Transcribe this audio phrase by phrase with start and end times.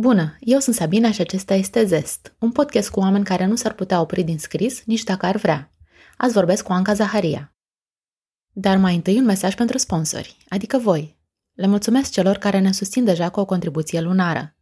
[0.00, 3.72] Bună, eu sunt Sabina și acesta este Zest, un podcast cu oameni care nu s-ar
[3.72, 5.72] putea opri din scris nici dacă ar vrea.
[6.16, 7.54] Azi vorbesc cu Anca Zaharia.
[8.52, 11.18] Dar mai întâi un mesaj pentru sponsori, adică voi.
[11.52, 14.56] Le mulțumesc celor care ne susțin deja cu o contribuție lunară.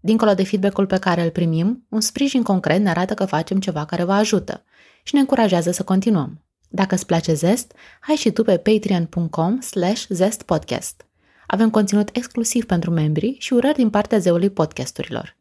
[0.00, 3.84] Dincolo de feedback-ul pe care îl primim, un sprijin concret ne arată că facem ceva
[3.84, 4.64] care vă ajută
[5.02, 6.44] și ne încurajează să continuăm.
[6.68, 11.09] Dacă îți place Zest, hai și tu pe patreon.com slash zestpodcast.
[11.52, 15.36] Avem conținut exclusiv pentru membri și urări din partea zeului podcasturilor.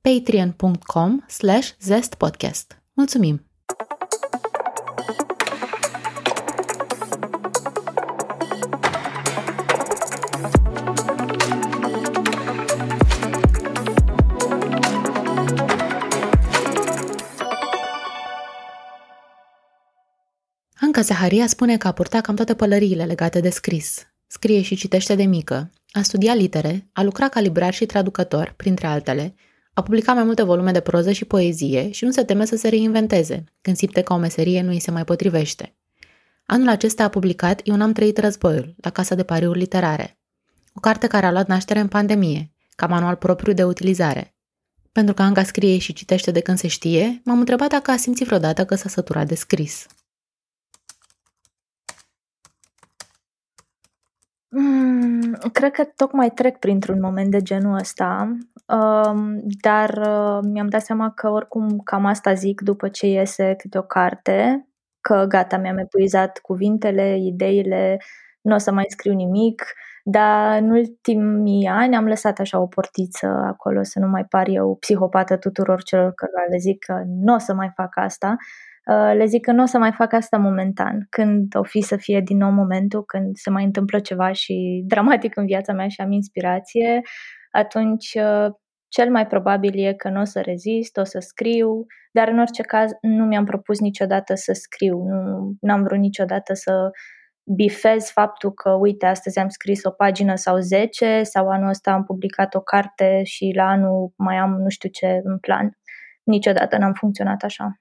[0.00, 2.82] patreon.com slash zestpodcast.
[2.92, 3.42] Mulțumim!
[20.80, 24.06] Anca Zaharia spune că a purtat cam toate pălăriile legate de scris.
[24.30, 28.86] Scrie și citește de mică, a studiat litere, a lucrat ca librar și traducător, printre
[28.86, 29.34] altele,
[29.74, 32.68] a publicat mai multe volume de proză și poezie și nu se teme să se
[32.68, 35.76] reinventeze, când simte că o meserie nu îi se mai potrivește.
[36.46, 40.18] Anul acesta a publicat Eu n-am trăit războiul, la Casa de Pariuri Literare.
[40.74, 44.36] O carte care a luat naștere în pandemie, ca manual propriu de utilizare.
[44.92, 48.26] Pentru că Anca scrie și citește de când se știe, m-am întrebat dacă a simțit
[48.26, 49.86] vreodată că s-a săturat de scris.
[54.50, 60.82] Mm, cred că tocmai trec printr-un moment de genul ăsta, um, dar uh, mi-am dat
[60.82, 64.68] seama că oricum cam asta zic după ce iese câte o carte,
[65.00, 67.98] că gata, mi-am epuizat cuvintele, ideile,
[68.40, 69.64] nu o să mai scriu nimic,
[70.04, 74.76] dar în ultimii ani am lăsat așa o portiță acolo să nu mai par eu
[74.80, 78.36] psihopată tuturor celor care le zic că nu o să mai fac asta.
[78.38, 81.96] Uh, le zic că nu o să mai fac asta momentan, când o fi să
[81.96, 84.54] fie din nou momentul, când se mai întâmplă ceva și
[84.92, 87.00] dramatic în viața mea și am inspirație,
[87.50, 88.50] atunci uh,
[88.88, 92.62] cel mai probabil e că nu o să rezist, o să scriu, dar în orice
[92.62, 95.02] caz nu mi-am propus niciodată să scriu,
[95.60, 96.90] nu am vrut niciodată să
[97.54, 102.04] bifez faptul că, uite, astăzi am scris o pagină sau 10 sau anul ăsta am
[102.04, 105.78] publicat o carte și la anul mai am nu știu ce în plan.
[106.22, 107.80] Niciodată n-am funcționat așa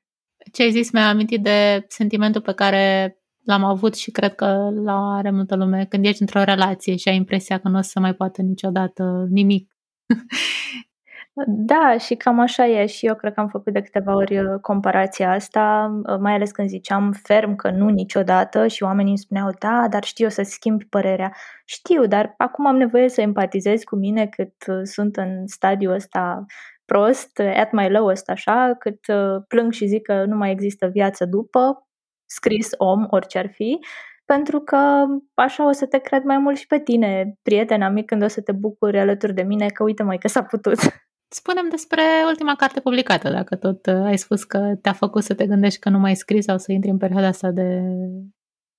[0.51, 4.87] ce ai zis mi-a amintit de sentimentul pe care l-am avut și cred că l
[4.87, 8.13] are multă lume când ești într-o relație și ai impresia că nu o să mai
[8.13, 9.71] poată niciodată nimic.
[11.45, 14.59] Da, și cam așa e și eu cred că am făcut de câteva ori uh,
[14.61, 19.49] comparația asta, uh, mai ales când ziceam ferm că nu niciodată și oamenii îmi spuneau
[19.59, 21.33] da, dar știu să schimbi părerea.
[21.65, 26.45] Știu, dar acum am nevoie să empatizez cu mine cât uh, sunt în stadiul ăsta
[26.91, 31.25] prost, at my lowest așa, cât uh, plâng și zic că nu mai există viață
[31.25, 31.87] după,
[32.25, 33.79] scris om, orice ar fi,
[34.25, 38.23] pentru că așa o să te cred mai mult și pe tine, prietena mic, când
[38.23, 40.77] o să te bucuri alături de mine că uite mai că s-a putut.
[41.29, 45.47] Spunem despre ultima carte publicată, dacă tot uh, ai spus că te-a făcut să te
[45.47, 47.81] gândești că nu mai scris sau să intri în perioada asta de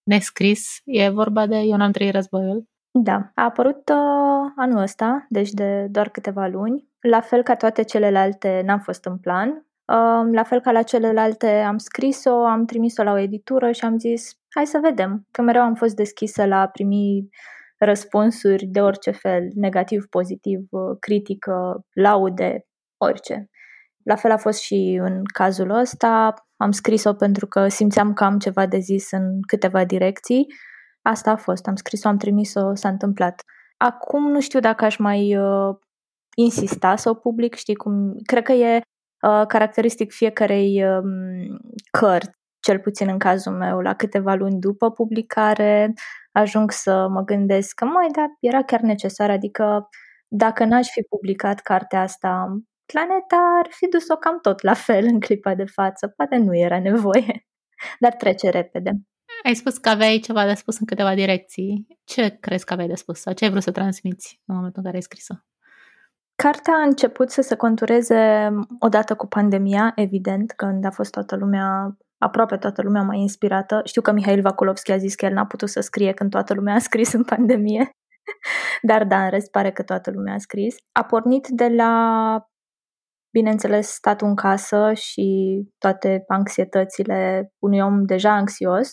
[0.03, 0.81] nescris.
[0.85, 2.65] E vorba de Eu n-am trăit războiul.
[2.91, 6.89] Da, a apărut uh, anul ăsta, deci de doar câteva luni.
[7.11, 9.49] La fel ca toate celelalte, n-am fost în plan.
[9.49, 13.99] Uh, la fel ca la celelalte, am scris-o, am trimis-o la o editură și am
[13.99, 15.27] zis, hai să vedem.
[15.31, 17.29] Că mereu am fost deschisă la a primi
[17.79, 23.49] răspunsuri de orice fel, negativ, pozitiv, uh, critică, laude, orice.
[24.03, 26.35] La fel a fost și în cazul ăsta.
[26.57, 30.47] Am scris-o pentru că simțeam că am ceva de zis în câteva direcții
[31.03, 33.43] Asta a fost, am scris-o, am trimis-o, s-a întâmplat.
[33.77, 35.77] Acum nu știu dacă aș mai uh,
[36.39, 41.03] insista să o public, știi cum, cred că e uh, caracteristic fiecarei uh,
[41.91, 45.93] cărți, cel puțin în cazul meu, la câteva luni după publicare,
[46.33, 49.89] ajung să mă gândesc că, mai da, era chiar necesar, adică
[50.29, 52.59] dacă n-aș fi publicat cartea asta,
[52.93, 56.81] planeta ar fi dus-o cam tot la fel în clipa de față, poate nu era
[56.81, 57.47] nevoie,
[58.03, 58.91] dar trece repede.
[59.45, 61.87] Ai spus că aveai ceva de spus în câteva direcții.
[62.05, 64.85] Ce crezi că aveai de spus sau ce ai vrut să transmiți în momentul în
[64.85, 65.35] care ai scris-o?
[66.43, 71.97] Cartea a început să se contureze odată cu pandemia, evident, când a fost toată lumea,
[72.19, 73.81] aproape toată lumea mai inspirată.
[73.85, 76.75] Știu că Mihail Vakulovski a zis că el n-a putut să scrie când toată lumea
[76.75, 77.91] a scris în pandemie,
[78.89, 80.77] dar da, în rest pare că toată lumea a scris.
[80.93, 82.47] A pornit de la,
[83.31, 88.93] bineînțeles, statul în casă și toate anxietățile unui om deja anxios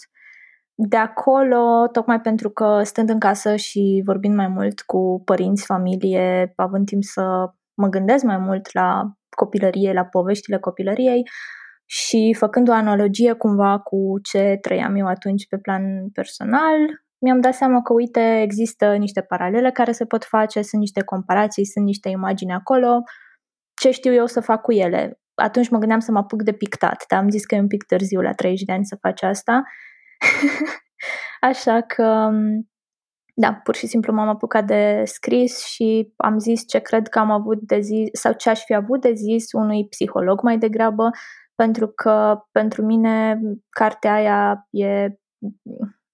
[0.75, 6.53] de acolo, tocmai pentru că stând în casă și vorbind mai mult cu părinți, familie,
[6.55, 11.23] având timp să mă gândesc mai mult la copilărie, la poveștile copilăriei
[11.85, 17.53] și făcând o analogie cumva cu ce trăiam eu atunci pe plan personal, mi-am dat
[17.53, 22.09] seama că, uite, există niște paralele care se pot face, sunt niște comparații, sunt niște
[22.09, 23.03] imagini acolo
[23.81, 25.19] ce știu eu să fac cu ele.
[25.35, 27.83] Atunci mă gândeam să mă apuc de pictat, dar am zis că e un pic
[27.83, 29.63] târziu la 30 de ani să faci asta.
[31.49, 32.29] Așa că,
[33.33, 37.31] da, pur și simplu m-am apucat de scris și am zis ce cred că am
[37.31, 41.09] avut de zis sau ce aș fi avut de zis unui psiholog mai degrabă,
[41.55, 43.39] pentru că pentru mine
[43.69, 45.07] cartea aia e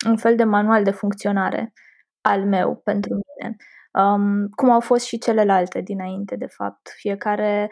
[0.08, 1.74] un fel de manual de funcționare
[2.22, 3.56] al meu pentru mine.
[3.94, 6.90] Um, cum au fost și celelalte dinainte, de fapt.
[6.96, 7.72] Fiecare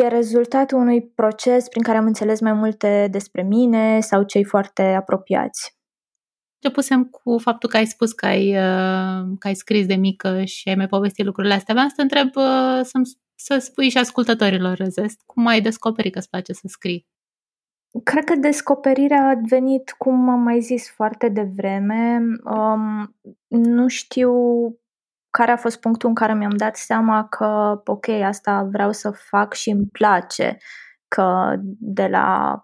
[0.00, 4.82] e rezultatul unui proces prin care am înțeles mai multe despre mine sau cei foarte
[4.82, 5.74] apropiați.
[6.62, 10.68] Începusem cu faptul că ai spus că ai, uh, că ai scris de mică și
[10.68, 11.74] ai mai povestit lucrurile astea.
[11.74, 12.98] Vreau să te întreb uh, să
[13.38, 17.06] să spui și ascultătorilor Zest, cum ai descoperit că îți place să scrii?
[18.04, 22.18] Cred că descoperirea a venit, cum am mai zis, foarte devreme.
[22.44, 23.16] Um,
[23.46, 24.32] nu știu
[25.36, 29.52] care a fost punctul în care mi-am dat seama că, ok, asta vreau să fac
[29.54, 30.56] și îmi place,
[31.08, 32.58] că de la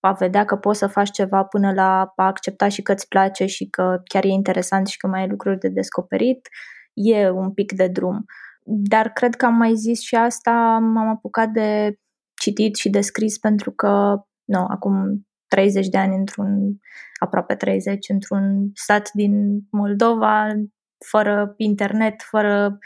[0.00, 3.46] a vedea că poți să faci ceva până la a accepta și că îți place
[3.46, 6.48] și că chiar e interesant și că mai ai lucruri de descoperit,
[6.92, 8.24] e un pic de drum.
[8.64, 11.94] Dar cred că am mai zis și asta, m-am apucat de
[12.40, 16.76] citit și de scris pentru că, nu, acum 30 de ani într-un,
[17.20, 20.46] aproape 30, într-un sat din Moldova,
[21.06, 22.78] fără internet, fără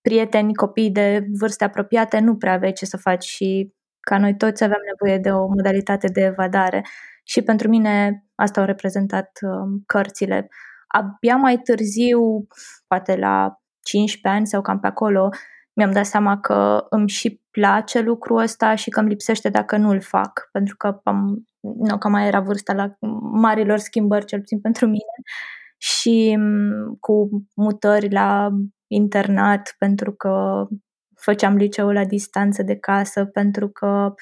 [0.00, 4.64] prieteni, copii de vârste apropiate, nu prea aveai ce să faci și ca noi toți
[4.64, 6.84] aveam nevoie de o modalitate de evadare.
[7.24, 10.48] Și pentru mine asta au reprezentat um, cărțile.
[10.86, 12.46] Abia mai târziu,
[12.86, 15.28] poate la 15 ani sau cam pe acolo,
[15.72, 19.88] mi-am dat seama că îmi și place lucrul ăsta și că îmi lipsește dacă nu
[19.88, 22.96] îl fac, pentru că am, nu, că mai era vârsta la
[23.32, 25.16] marilor schimbări, cel puțin pentru mine,
[25.78, 28.50] și mm, cu mutări la
[28.86, 30.66] internat, pentru că
[31.14, 34.14] făceam liceul la distanță de casă, pentru că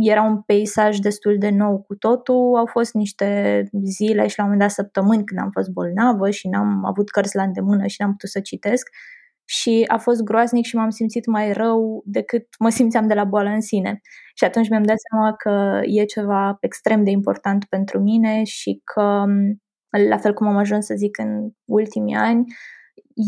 [0.00, 2.56] era un peisaj destul de nou cu totul.
[2.56, 6.48] Au fost niște zile și la un moment dat săptămâni când am fost bolnavă și
[6.48, 8.88] n-am avut cărți la îndemână și n-am putut să citesc
[9.44, 13.48] și a fost groaznic și m-am simțit mai rău decât mă simțeam de la boală
[13.48, 14.00] în sine.
[14.34, 19.24] Și atunci mi-am dat seama că e ceva extrem de important pentru mine și că,
[20.08, 22.44] la fel cum am ajuns să zic în ultimii ani,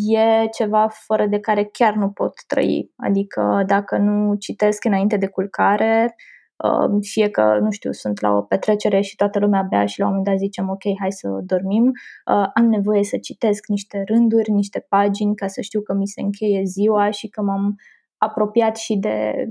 [0.09, 2.91] e ceva fără de care chiar nu pot trăi.
[2.97, 6.15] Adică dacă nu citesc înainte de culcare,
[6.57, 10.07] um, fie că, nu știu, sunt la o petrecere și toată lumea bea și la
[10.07, 14.51] un moment dat zicem ok, hai să dormim, uh, am nevoie să citesc niște rânduri,
[14.51, 17.75] niște pagini ca să știu că mi se încheie ziua și că m-am
[18.19, 19.47] apropiat și de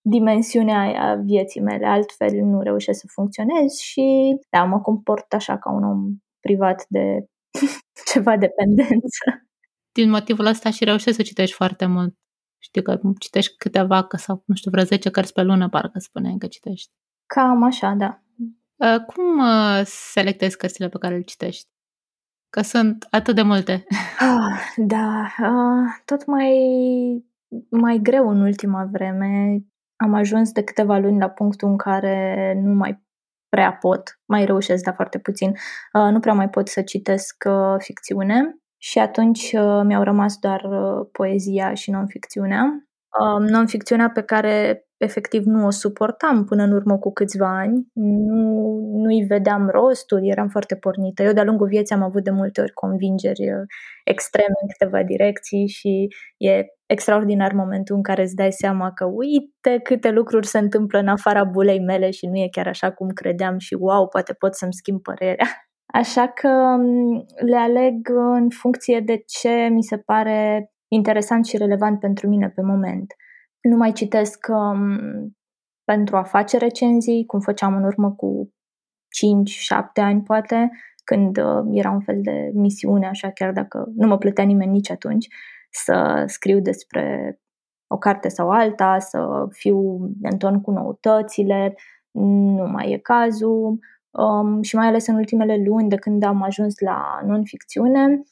[0.00, 5.72] dimensiunea aia vieții mele, altfel nu reușesc să funcționez și da, mă comport așa ca
[5.72, 7.04] un om privat de
[8.12, 9.46] ceva dependență
[9.96, 12.14] din motivul ăsta și reușești să citești foarte mult.
[12.58, 16.36] Știu că citești câteva, că sau, nu știu, vreo 10 cărți pe lună, parcă spuneai
[16.38, 16.90] că citești.
[17.26, 18.20] Cam așa, da.
[18.76, 21.68] Uh, cum uh, selectezi cărțile pe care le citești?
[22.50, 23.84] Că sunt atât de multe.
[24.18, 26.54] Ah, da, uh, tot mai,
[27.70, 29.58] mai greu în ultima vreme.
[29.96, 33.05] Am ajuns de câteva luni la punctul în care nu mai
[33.48, 35.48] prea pot, mai reușesc, dar foarte puțin.
[35.92, 40.62] Uh, nu prea mai pot să citesc uh, ficțiune și atunci uh, mi-au rămas doar
[40.64, 42.86] uh, poezia și non-ficțiunea.
[43.20, 48.80] Um, non-ficțiunea pe care efectiv nu o suportam până în urmă cu câțiva ani, nu,
[48.92, 51.22] nu-i vedeam rostul, eram foarte pornită.
[51.22, 53.62] Eu de-a lungul vieții am avut de multe ori convingeri uh,
[54.04, 59.78] extreme în câteva direcții și e extraordinar momentul în care îți dai seama că uite
[59.82, 63.58] câte lucruri se întâmplă în afara bulei mele și nu e chiar așa cum credeam
[63.58, 65.46] și wow, poate pot să-mi schimb părerea.
[66.00, 66.48] Așa că
[66.78, 72.48] mm, le aleg în funcție de ce mi se pare interesant și relevant pentru mine
[72.48, 73.14] pe moment.
[73.68, 75.36] Nu mai citesc um,
[75.84, 78.54] pentru a face recenzii, cum făceam în urmă cu
[79.74, 80.70] 5-7 ani poate,
[81.04, 84.90] când uh, era un fel de misiune, așa chiar dacă nu mă plătea nimeni nici
[84.90, 85.26] atunci,
[85.70, 87.36] să scriu despre
[87.86, 89.78] o carte sau alta, să fiu
[90.22, 91.74] în ton cu noutățile,
[92.10, 93.78] nu mai e cazul
[94.10, 98.26] um, și mai ales în ultimele luni de când am ajuns la non-ficțiune, um,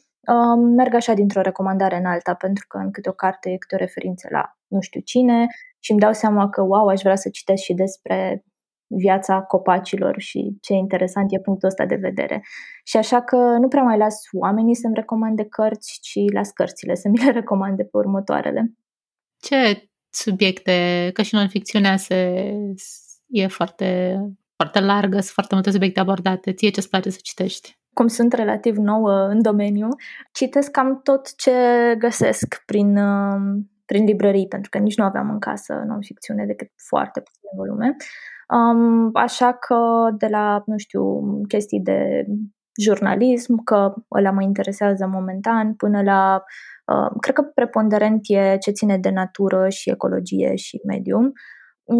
[0.76, 3.78] merg așa dintr-o recomandare în alta, pentru că în câte o carte e câte o
[3.78, 5.46] referință la nu știu cine
[5.78, 8.44] și îmi dau seama că, wow, aș vrea să citesc și despre
[8.86, 12.42] viața copacilor și ce interesant e punctul ăsta de vedere.
[12.84, 17.08] Și așa că nu prea mai las oamenii să-mi recomande cărți, ci las cărțile să
[17.08, 18.72] mi le recomande pe următoarele.
[19.40, 22.52] Ce subiecte, că și non-ficțiunea se,
[23.26, 24.18] e foarte
[24.56, 26.52] foarte largă, sunt foarte multe subiecte abordate.
[26.52, 27.78] Ție ce-ți place să citești?
[27.94, 29.88] Cum sunt relativ nouă în domeniu,
[30.32, 31.52] citesc cam tot ce
[31.98, 37.20] găsesc prin, uh, prin librării, pentru că nici nu aveam în casă non-ficțiune decât foarte
[37.20, 37.96] puține volume.
[38.48, 41.02] Um, așa că de la, nu știu,
[41.48, 42.24] chestii de
[42.82, 46.42] jurnalism, că ăla mă interesează momentan, până la,
[46.86, 51.32] uh, cred că preponderent e ce ține de natură și ecologie și medium.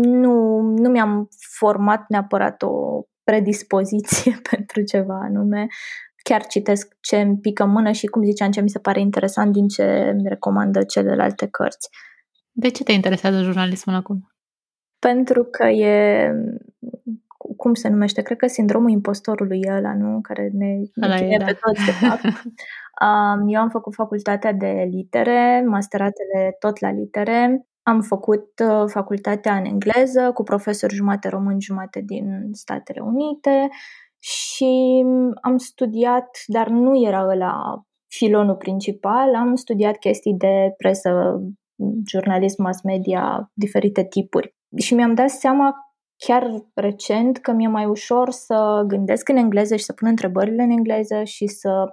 [0.02, 5.66] Nu, nu mi-am format neapărat o predispoziție pentru ceva anume.
[6.22, 9.68] Chiar citesc ce îmi pică mână și, cum ziceam, ce mi se pare interesant din
[9.68, 11.88] ce îmi recomandă celelalte cărți.
[12.52, 14.32] De ce te interesează jurnalismul acum?
[14.98, 16.30] Pentru că e
[17.56, 20.20] cum se numește, cred că sindromul impostorului ăla, nu?
[20.20, 21.44] Care ne, Ăla ne e, da.
[21.44, 22.22] pe toți, de fapt.
[23.00, 27.66] Um, eu am făcut facultatea de litere, masteratele tot la litere.
[27.86, 33.68] Am făcut uh, facultatea în engleză cu profesori jumate români, jumate din Statele Unite
[34.18, 35.04] și
[35.40, 41.40] am studiat, dar nu era ăla filonul principal, am studiat chestii de presă,
[42.06, 44.54] jurnalism, mass media, diferite tipuri.
[44.76, 45.74] Și mi-am dat seama
[46.16, 50.70] chiar recent că mi-e mai ușor să gândesc în engleză și să pun întrebările în
[50.70, 51.84] engleză și să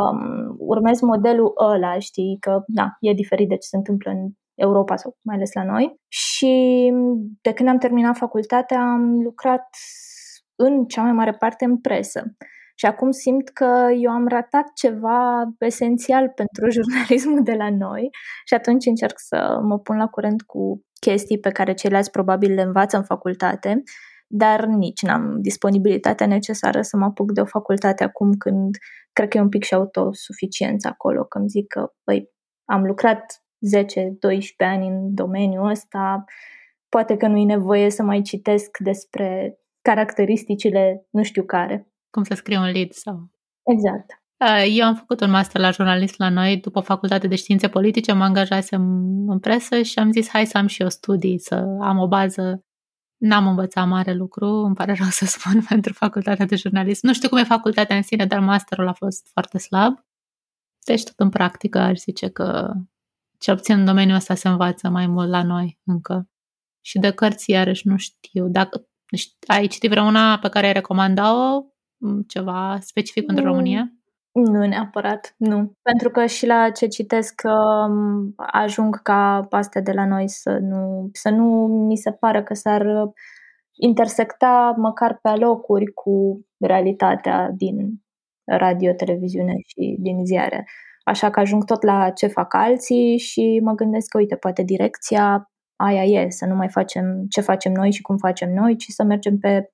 [0.00, 4.28] um, urmez modelul ăla, știi, că da, e diferit de ce se întâmplă în
[4.58, 6.00] Europa sau mai ales la noi.
[6.08, 6.92] Și
[7.40, 9.68] de când am terminat facultatea am lucrat
[10.56, 12.22] în cea mai mare parte în presă.
[12.74, 18.08] Și acum simt că eu am ratat ceva esențial pentru jurnalismul de la noi
[18.46, 22.62] și atunci încerc să mă pun la curent cu chestii pe care ceilalți probabil le
[22.62, 23.82] învață în facultate,
[24.26, 28.76] dar nici n-am disponibilitatea necesară să mă apuc de o facultate acum când
[29.12, 32.30] cred că e un pic și autosuficiență acolo, că îmi zic că băi,
[32.64, 36.24] am lucrat 10-12 ani în domeniul ăsta,
[36.88, 41.92] poate că nu e nevoie să mai citesc despre caracteristicile nu știu care.
[42.10, 43.30] Cum să scriu un lead sau...
[43.62, 44.22] Exact.
[44.76, 48.24] Eu am făcut un master la jurnalist la noi, după facultate de științe politice, mă
[48.24, 48.82] angajasem
[49.28, 52.64] în presă și am zis hai să am și eu studii, să am o bază.
[53.16, 57.02] N-am învățat mare lucru, îmi pare rău să spun, pentru facultatea de jurnalist.
[57.02, 60.06] Nu știu cum e facultatea în sine, dar masterul a fost foarte slab.
[60.84, 62.72] Deci tot în practică aș zice că
[63.38, 66.28] cel puțin în domeniul ăsta se învață mai mult la noi încă.
[66.80, 68.48] Și de cărți, iarăși, nu știu.
[68.48, 68.88] Dacă
[69.46, 71.62] ai citit vreuna pe care ai recomanda-o?
[72.26, 73.92] Ceva specific pentru România?
[74.32, 75.72] Nu neapărat, nu.
[75.82, 81.08] Pentru că și la ce citesc um, ajung ca astea de la noi să nu,
[81.12, 81.44] să nu
[81.88, 82.86] mi se pare că s-ar
[83.72, 88.02] intersecta măcar pe alocuri cu realitatea din
[88.44, 90.66] radio, televiziune și din ziare.
[91.08, 95.50] Așa că ajung tot la ce fac alții și mă gândesc că, uite, poate direcția
[95.76, 99.04] aia e, să nu mai facem ce facem noi și cum facem noi, ci să
[99.04, 99.70] mergem pe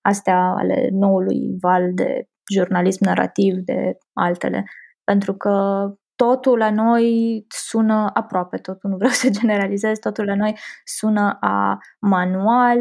[0.00, 4.64] astea ale noului val de jurnalism narrativ, de altele.
[5.04, 10.58] Pentru că totul la noi sună aproape totul, nu vreau să generalizez, totul la noi
[10.84, 12.78] sună a manual,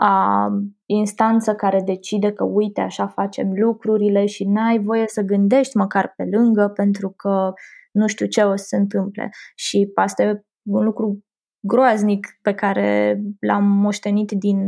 [0.00, 0.48] a
[0.86, 6.24] instanță care decide că uite așa facem lucrurile și n-ai voie să gândești măcar pe
[6.32, 7.52] lângă pentru că
[7.92, 9.30] nu știu ce o să se întâmple.
[9.54, 11.24] Și asta e un lucru
[11.60, 14.58] groaznic pe care l-am moștenit din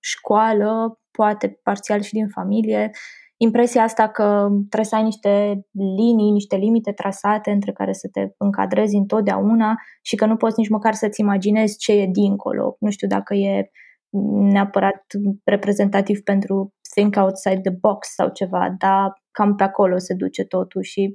[0.00, 2.90] școală, poate parțial și din familie,
[3.36, 5.64] impresia asta că trebuie să ai niște
[5.96, 10.68] linii, niște limite trasate între care să te încadrezi întotdeauna și că nu poți nici
[10.68, 12.76] măcar să-ți imaginezi ce e dincolo.
[12.78, 13.70] Nu știu dacă e
[14.52, 15.04] neapărat
[15.44, 20.82] reprezentativ pentru think outside the box sau ceva, dar cam pe acolo se duce totul
[20.82, 21.14] și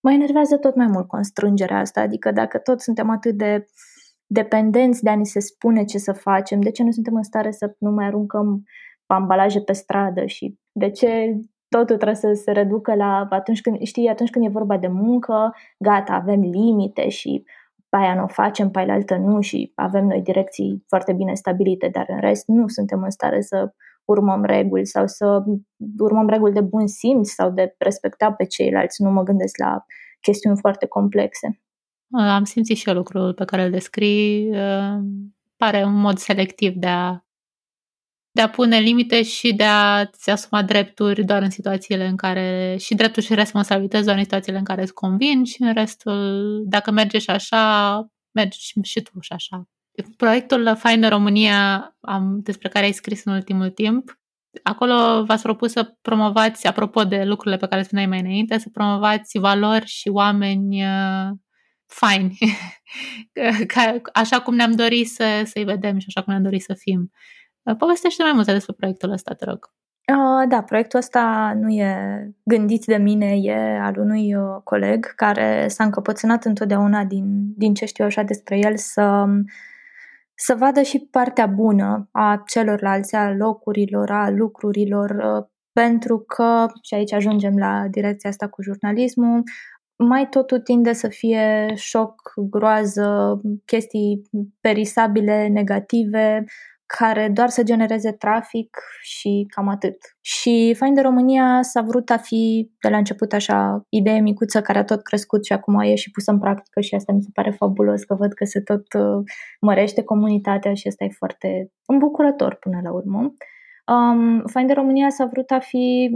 [0.00, 3.64] mă enervează tot mai mult constrângerea asta, adică dacă tot suntem atât de
[4.26, 7.50] dependenți de a ni se spune ce să facem, de ce nu suntem în stare
[7.50, 8.62] să nu mai aruncăm
[9.06, 11.36] ambalaje pe stradă și de ce
[11.68, 15.54] totul trebuie să se reducă la atunci când, știi, atunci când e vorba de muncă,
[15.78, 17.44] gata, avem limite și
[17.92, 21.34] pe aia nu o facem, pe aia altă nu și avem noi direcții foarte bine
[21.34, 25.44] stabilite, dar în rest nu suntem în stare să urmăm reguli sau să
[25.98, 29.02] urmăm reguli de bun simț sau de respecta pe ceilalți.
[29.02, 29.84] Nu mă gândesc la
[30.20, 31.60] chestiuni foarte complexe.
[32.12, 34.50] Am simțit și eu lucrul pe care îl descrii.
[35.56, 37.24] Pare un mod selectiv de a
[38.32, 42.94] de a pune limite și de a-ți asuma drepturi doar în situațiile în care și
[42.94, 47.18] drepturi și responsabilități doar în situațiile în care îți convin și în restul, dacă merge
[47.18, 49.68] și așa, mergi și tu și așa.
[50.16, 54.20] Proiectul Faină România, am, despre care ai scris în ultimul timp,
[54.62, 59.38] acolo v-ați propus să promovați, apropo de lucrurile pe care spuneai mai înainte, să promovați
[59.38, 61.30] valori și oameni uh,
[61.86, 62.38] faini,
[64.22, 67.10] așa cum ne-am dorit să, să-i vedem și așa cum ne-am dorit să fim.
[67.78, 69.70] Povestește mai multe despre proiectul ăsta, te rog.
[70.08, 71.94] Uh, da, proiectul ăsta nu e
[72.44, 77.84] gândit de mine, e al unui uh, coleg care s-a încăpățânat întotdeauna din, din ce
[77.84, 79.24] știu așa despre el să,
[80.34, 86.94] să vadă și partea bună a celorlalți, a locurilor, a lucrurilor, uh, pentru că, și
[86.94, 89.42] aici ajungem la direcția asta cu jurnalismul,
[89.96, 94.22] mai totul tinde să fie șoc, groază, chestii
[94.60, 96.44] perisabile, negative,
[96.98, 99.96] care doar să genereze trafic și cam atât.
[100.20, 104.78] Și Fain de România s-a vrut a fi de la început așa idee micuță care
[104.78, 107.50] a tot crescut și acum e și pusă în practică și asta mi se pare
[107.50, 109.24] fabulos că văd că se tot uh,
[109.60, 113.34] mărește comunitatea și asta e foarte îmbucurător până la urmă.
[113.86, 116.10] Um, Fain de România s-a vrut a fi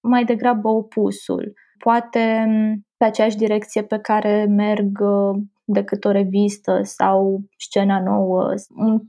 [0.00, 1.52] mai degrabă opusul.
[1.78, 2.46] Poate
[2.96, 9.00] pe aceeași direcție pe care merg uh, decât o revistă sau scena nouă, un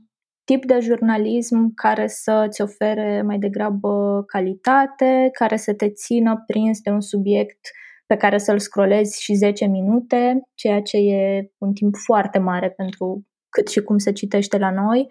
[0.50, 6.80] tip de jurnalism care să ți ofere mai degrabă calitate, care să te țină prins
[6.80, 7.70] de un subiect
[8.06, 13.26] pe care să-l scrollezi și 10 minute, ceea ce e un timp foarte mare pentru
[13.48, 15.06] cât și cum se citește la noi,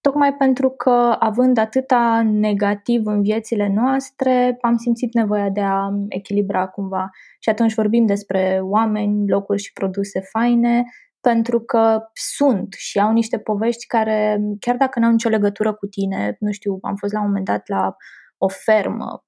[0.00, 6.66] tocmai pentru că, având atâta negativ în viețile noastre, am simțit nevoia de a echilibra
[6.66, 7.10] cumva.
[7.38, 10.84] Și atunci vorbim despre oameni, locuri și produse faine,
[11.22, 15.86] pentru că sunt și au niște povești care, chiar dacă nu au nicio legătură cu
[15.86, 17.96] tine, nu știu, am fost la un moment dat la
[18.38, 19.24] o fermă,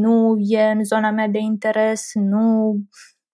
[0.00, 2.76] nu e în zona mea de interes, nu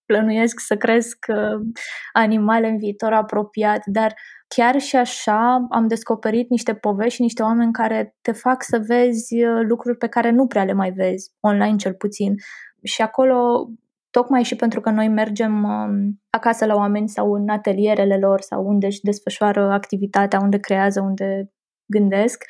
[0.07, 1.67] plănuiesc să cresc uh,
[2.13, 4.15] animale în viitor apropiat, dar
[4.49, 9.45] chiar și așa am descoperit niște povești și niște oameni care te fac să vezi
[9.45, 12.35] uh, lucruri pe care nu prea le mai vezi, online cel puțin.
[12.83, 13.69] Și acolo
[14.17, 18.67] tocmai și pentru că noi mergem um, acasă la oameni sau în atelierele lor sau
[18.67, 21.51] unde își desfășoară activitatea, unde creează, unde
[21.87, 22.45] gândesc,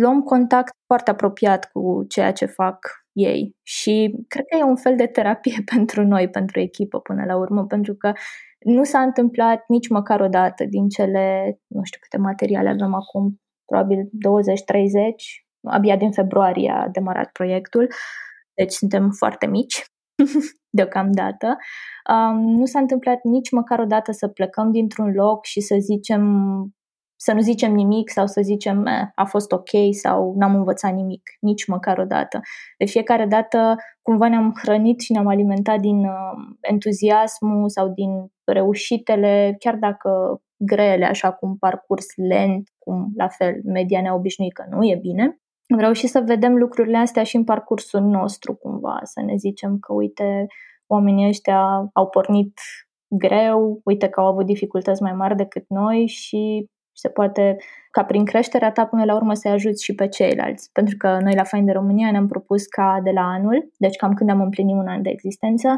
[0.00, 2.78] luăm contact foarte apropiat cu ceea ce fac
[3.12, 3.56] ei.
[3.62, 7.66] Și cred că e un fel de terapie pentru noi, pentru echipă până la urmă,
[7.66, 8.12] pentru că
[8.58, 13.40] nu s-a întâmplat nici măcar o dată din cele, nu știu câte materiale avem acum,
[13.64, 14.08] probabil 20-30,
[15.62, 17.88] abia din februarie a demarat proiectul,
[18.54, 19.84] deci suntem foarte mici
[20.78, 21.56] deocamdată.
[22.10, 26.22] Um, nu s-a întâmplat nici măcar o dată să plecăm dintr-un loc și să zicem
[27.22, 31.22] să nu zicem nimic sau să zicem eh, a fost ok sau n-am învățat nimic,
[31.40, 32.40] nici măcar o dată.
[32.78, 38.10] De fiecare dată cumva ne-am hrănit și ne-am alimentat din uh, entuziasmul sau din
[38.44, 44.64] reușitele, chiar dacă grele, așa cum parcurs lent, cum la fel media ne-a obișnuit că
[44.70, 45.40] nu e bine.
[45.76, 49.92] Vreau și să vedem lucrurile astea și în parcursul nostru cumva, să ne zicem că
[49.92, 50.46] uite,
[50.86, 52.60] oamenii ăștia au pornit
[53.08, 57.56] greu, uite că au avut dificultăți mai mari decât noi și se poate
[57.90, 60.72] ca prin creșterea ta până la urmă să-i ajuți și pe ceilalți.
[60.72, 64.14] Pentru că noi la Fain de România ne-am propus ca de la anul, deci cam
[64.14, 65.76] când am împlinit un an de existență,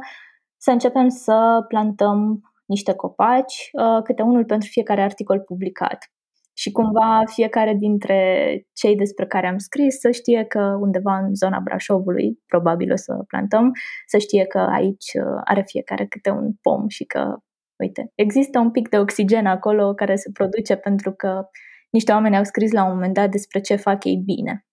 [0.57, 6.11] să începem să plantăm niște copaci, uh, câte unul pentru fiecare articol publicat.
[6.55, 8.19] Și cumva fiecare dintre
[8.73, 13.15] cei despre care am scris să știe că undeva în zona Brașovului, probabil o să
[13.27, 13.71] plantăm,
[14.07, 17.37] să știe că aici uh, are fiecare câte un pom și că,
[17.77, 21.49] uite, există un pic de oxigen acolo care se produce pentru că
[21.91, 24.67] niște oameni au scris la un moment dat despre ce fac ei bine.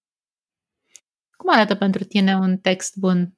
[1.38, 3.34] Cum arată pentru tine un text bun?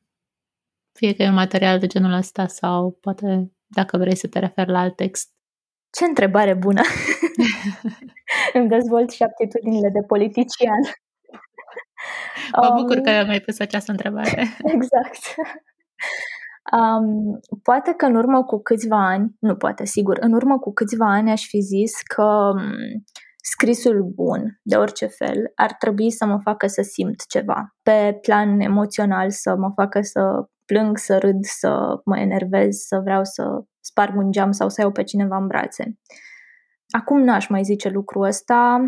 [0.91, 4.69] Fie că e un material de genul ăsta sau poate dacă vrei să te referi
[4.69, 5.33] la alt text.
[5.91, 6.81] Ce întrebare bună!
[8.53, 10.81] Îmi dezvolt și aptitudinile de politician.
[12.61, 14.47] Mă bucur um, că mi-ai pus această întrebare.
[14.75, 15.23] Exact.
[16.71, 21.11] Um, poate că în urmă cu câțiva ani, nu poate, sigur, în urmă cu câțiva
[21.11, 22.61] ani aș fi zis că um,
[23.41, 27.75] scrisul bun, de orice fel, ar trebui să mă facă să simt ceva.
[27.81, 33.23] Pe plan emoțional, să mă facă să plâng, să râd, să mă enervez, să vreau
[33.23, 35.99] să sparg un geam sau să iau pe cineva în brațe.
[36.89, 38.81] Acum n-aș mai zice lucrul ăsta,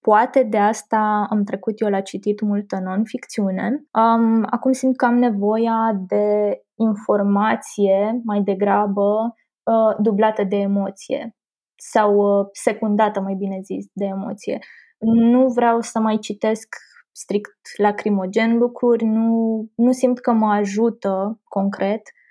[0.00, 3.84] poate de asta am trecut eu la citit multă non-ficțiune.
[3.92, 11.36] Um, acum simt că am nevoia de informație mai degrabă uh, dublată de emoție
[11.76, 14.58] sau uh, secundată, mai bine zis, de emoție.
[14.98, 16.76] Nu vreau să mai citesc
[17.12, 22.23] strict lacrimogen lucruri, nu, nu simt că mă ajută concret uh,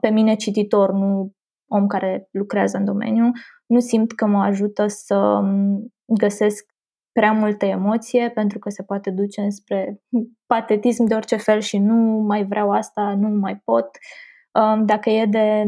[0.00, 1.32] pe mine cititor, nu
[1.68, 3.30] om care lucrează în domeniu,
[3.66, 6.64] nu simt că mă ajută să um, găsesc
[7.12, 10.00] prea multă emoție pentru că se poate duce spre
[10.46, 11.94] patetism de orice fel și nu
[12.26, 13.88] mai vreau asta, nu mai pot.
[14.52, 15.64] Um, dacă e de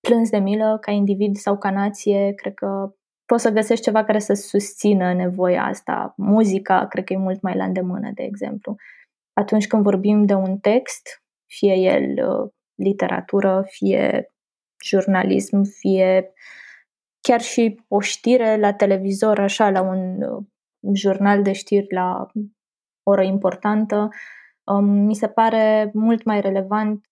[0.00, 4.18] plâns de milă ca individ sau ca nație, cred că poți să găsești ceva care
[4.18, 6.14] să susțină nevoia asta.
[6.16, 8.76] Muzica, cred că e mult mai la îndemână, de exemplu.
[9.40, 14.32] atunci când vorbim de un text, fie el uh, literatură, fie
[14.84, 16.32] jurnalism, fie
[17.20, 20.44] chiar și o știre la televizor, așa, la un uh,
[20.94, 22.26] jurnal de știri la
[23.02, 24.08] oră importantă,
[24.64, 27.06] um, mi se pare mult mai relevant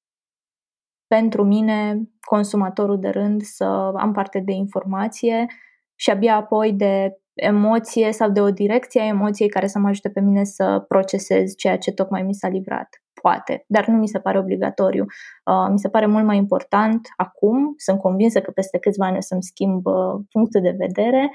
[1.06, 3.64] pentru mine, consumatorul de rând, să
[3.96, 5.46] am parte de informație
[5.94, 10.10] și abia apoi de emoție sau de o direcție a emoției care să mă ajute
[10.10, 13.03] pe mine să procesez ceea ce tocmai mi s-a livrat.
[13.24, 15.04] Poate, dar nu mi se pare obligatoriu.
[15.44, 19.20] Uh, mi se pare mult mai important acum, sunt convinsă că peste câțiva ani o
[19.20, 21.30] să-mi schimb uh, punctul de vedere,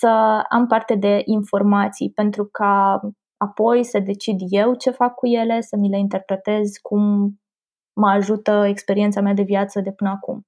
[0.00, 3.00] să am parte de informații pentru ca
[3.36, 7.34] apoi să decid eu ce fac cu ele, să mi le interpretez cum
[7.92, 10.46] mă ajută experiența mea de viață de până acum.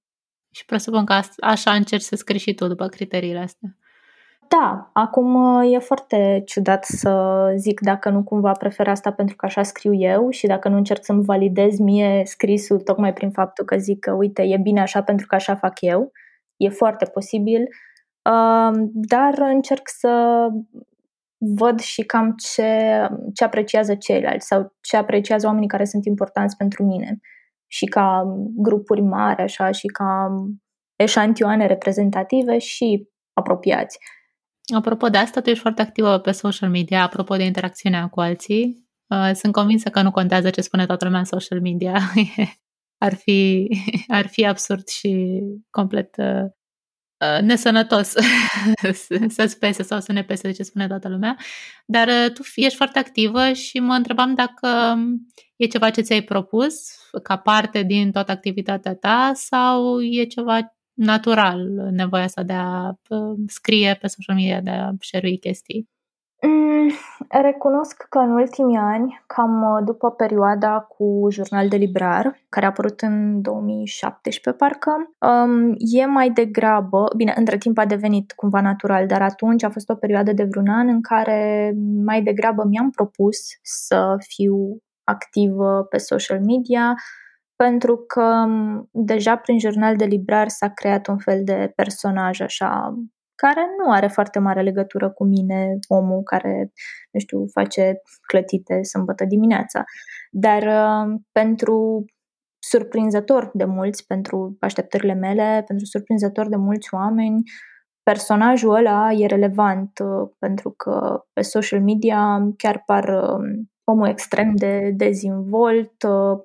[0.50, 3.76] Și presupun că așa încerci să scrii și tu după criteriile astea.
[4.58, 9.46] Da, acum uh, e foarte ciudat să zic dacă nu cumva prefer asta pentru că
[9.46, 13.76] așa scriu eu și dacă nu încerc să-mi validez mie scrisul tocmai prin faptul că
[13.76, 16.12] zic că uite, e bine așa pentru că așa fac eu.
[16.56, 17.60] E foarte posibil,
[18.30, 20.46] uh, dar încerc să
[21.38, 26.84] văd și cam ce, ce apreciază ceilalți sau ce apreciază oamenii care sunt importanți pentru
[26.84, 27.20] mine
[27.66, 28.24] și ca
[28.56, 30.28] grupuri mari așa și ca
[30.96, 33.98] eșantioane reprezentative și apropiați.
[34.74, 38.88] Apropo de asta, tu ești foarte activă pe social media, apropo de interacțiunea cu alții.
[39.06, 41.98] Uh, sunt convinsă că nu contează ce spune toată lumea în social media.
[43.06, 43.68] ar, fi,
[44.18, 46.44] ar fi absurd și complet uh,
[47.24, 48.14] uh nesănătos
[49.36, 51.36] să-ți pese sau să ne pese de ce spune toată lumea.
[51.86, 56.22] Dar uh, tu ești foarte activă și mă întrebam dacă um, e ceva ce ți-ai
[56.22, 56.74] propus
[57.22, 62.92] ca parte din toată activitatea ta sau e ceva natural nevoia asta de a
[63.46, 65.88] scrie pe social media, de a share chestii?
[66.42, 66.90] Mm,
[67.28, 72.68] recunosc că în ultimii ani, cam uh, după perioada cu jurnal de librar, care a
[72.68, 79.06] apărut în 2017 parcă, um, e mai degrabă, bine, între timp a devenit cumva natural,
[79.06, 81.72] dar atunci a fost o perioadă de vreun an în care
[82.04, 86.94] mai degrabă mi-am propus să fiu activă pe social media,
[87.64, 88.46] pentru că
[88.90, 92.94] deja prin jurnal de librar s-a creat un fel de personaj așa
[93.34, 96.72] care nu are foarte mare legătură cu mine, omul care,
[97.10, 99.84] nu știu, face clătite sâmbătă dimineața.
[100.30, 102.04] Dar uh, pentru
[102.58, 107.42] surprinzător de mulți, pentru așteptările mele, pentru surprinzător de mulți oameni,
[108.02, 114.54] personajul ăla e relevant uh, pentru că pe social media chiar par uh, omul extrem
[114.54, 116.38] de dezvolt, uh,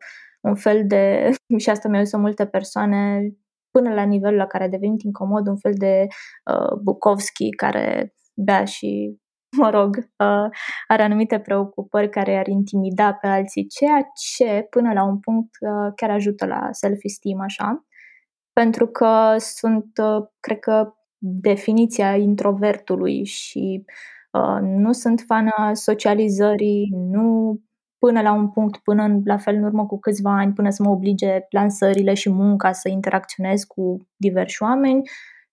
[0.45, 1.29] un fel de,
[1.63, 3.29] și asta mi-au zis multe persoane,
[3.71, 6.07] până la nivelul la care a devenit incomod, un fel de
[6.51, 9.17] uh, Bukowski care bea și,
[9.61, 10.49] mă rog, uh,
[10.87, 14.01] are anumite preocupări care ar intimida pe alții, ceea
[14.35, 17.85] ce, până la un punct, uh, chiar ajută la self-esteem, așa,
[18.53, 20.93] pentru că sunt, uh, cred că,
[21.27, 23.85] definiția introvertului și
[24.31, 27.59] uh, nu sunt fana socializării, nu
[28.05, 30.83] până la un punct, până în, la fel în urmă cu câțiva ani, până să
[30.83, 35.01] mă oblige lansările și munca să interacționez cu diversi oameni,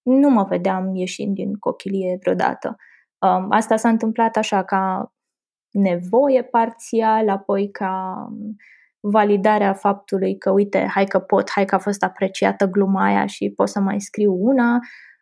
[0.02, 2.76] nu mă vedeam ieșind din cochilie vreodată.
[3.18, 5.12] Um, asta s-a întâmplat așa ca
[5.70, 8.56] nevoie parțial, apoi ca um,
[9.00, 13.52] validarea faptului că, uite, hai că pot, hai că a fost apreciată gluma aia și
[13.56, 14.78] pot să mai scriu una,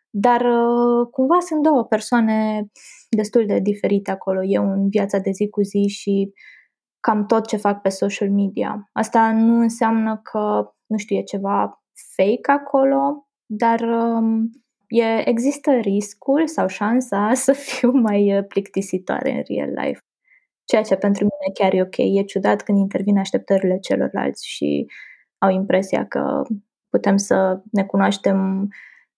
[0.09, 2.65] dar uh, cumva sunt două persoane
[3.09, 4.43] destul de diferite acolo.
[4.43, 6.33] Eu în viața de zi cu zi și
[7.01, 8.89] cam tot ce fac pe social media.
[8.91, 11.83] Asta nu înseamnă că, nu știu, e ceva
[12.15, 14.49] fake acolo, dar um,
[14.87, 19.99] e, există riscul sau șansa să fiu mai uh, plictisitoare în real life.
[20.63, 21.97] Ceea ce pentru mine chiar e ok.
[21.97, 24.85] E ciudat când intervin așteptările celorlalți și
[25.37, 26.41] au impresia că
[26.89, 28.67] putem să ne cunoaștem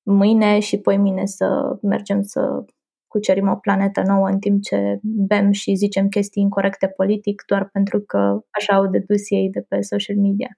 [0.03, 2.65] mâine și poi mine să mergem să
[3.13, 7.99] cucerim o planetă nouă în timp ce bem și zicem chestii incorrecte politic doar pentru
[7.99, 10.49] că așa au dedus ei de pe social media.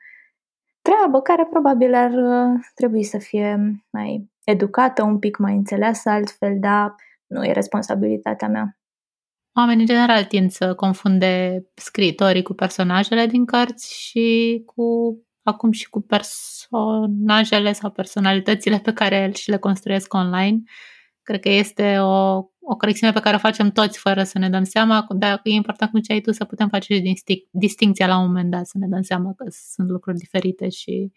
[0.81, 6.55] Treabă care probabil ar uh, trebui să fie mai educată, un pic mai înțeleasă altfel,
[6.59, 8.77] dar nu e responsabilitatea mea.
[9.57, 14.85] Oamenii în general tind să confunde scriitorii cu personajele din cărți și cu
[15.43, 20.61] acum și cu personajele sau personalitățile pe care și le construiesc online.
[21.25, 24.63] Cred că este o, o corecțiune pe care o facem toți fără să ne dăm
[24.63, 28.17] seama, dar e important cum ce ai tu să putem face și distinc- distinția la
[28.19, 31.11] un moment dat, să ne dăm seama că sunt lucruri diferite și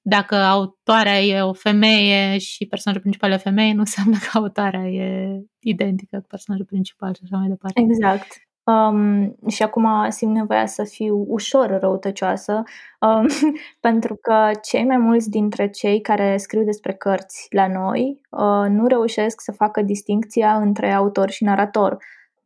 [0.00, 4.88] dacă autoarea e o femeie și personajul principal e o femeie, nu înseamnă că autoarea
[4.88, 7.80] e identică cu personajul principal și așa mai departe.
[7.80, 8.26] Exact.
[8.64, 12.62] Um, și acum simt nevoia să fiu ușor răutăcioasă,
[13.00, 13.26] um,
[13.80, 18.86] pentru că cei mai mulți dintre cei care scriu despre cărți la noi uh, nu
[18.86, 21.96] reușesc să facă distincția între autor și narator.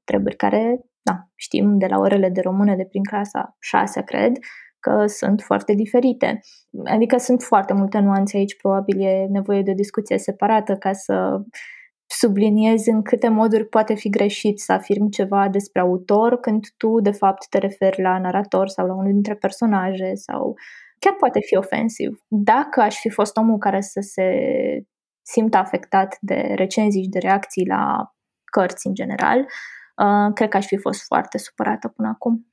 [0.04, 4.32] Treburi care, da, știm de la orele de română de prin clasa 6, cred,
[4.80, 6.40] că sunt foarte diferite.
[6.84, 11.40] Adică sunt foarte multe nuanțe aici, probabil e nevoie de o discuție separată ca să
[12.06, 17.10] subliniezi în câte moduri poate fi greșit să afirmi ceva despre autor când tu, de
[17.10, 20.54] fapt, te referi la narator sau la unul dintre personaje sau
[20.98, 22.24] chiar poate fi ofensiv.
[22.28, 24.30] Dacă aș fi fost omul care să se
[25.22, 28.14] simtă afectat de recenzii și de reacții la
[28.44, 32.46] cărți în general, uh, cred că aș fi fost foarte supărată până acum.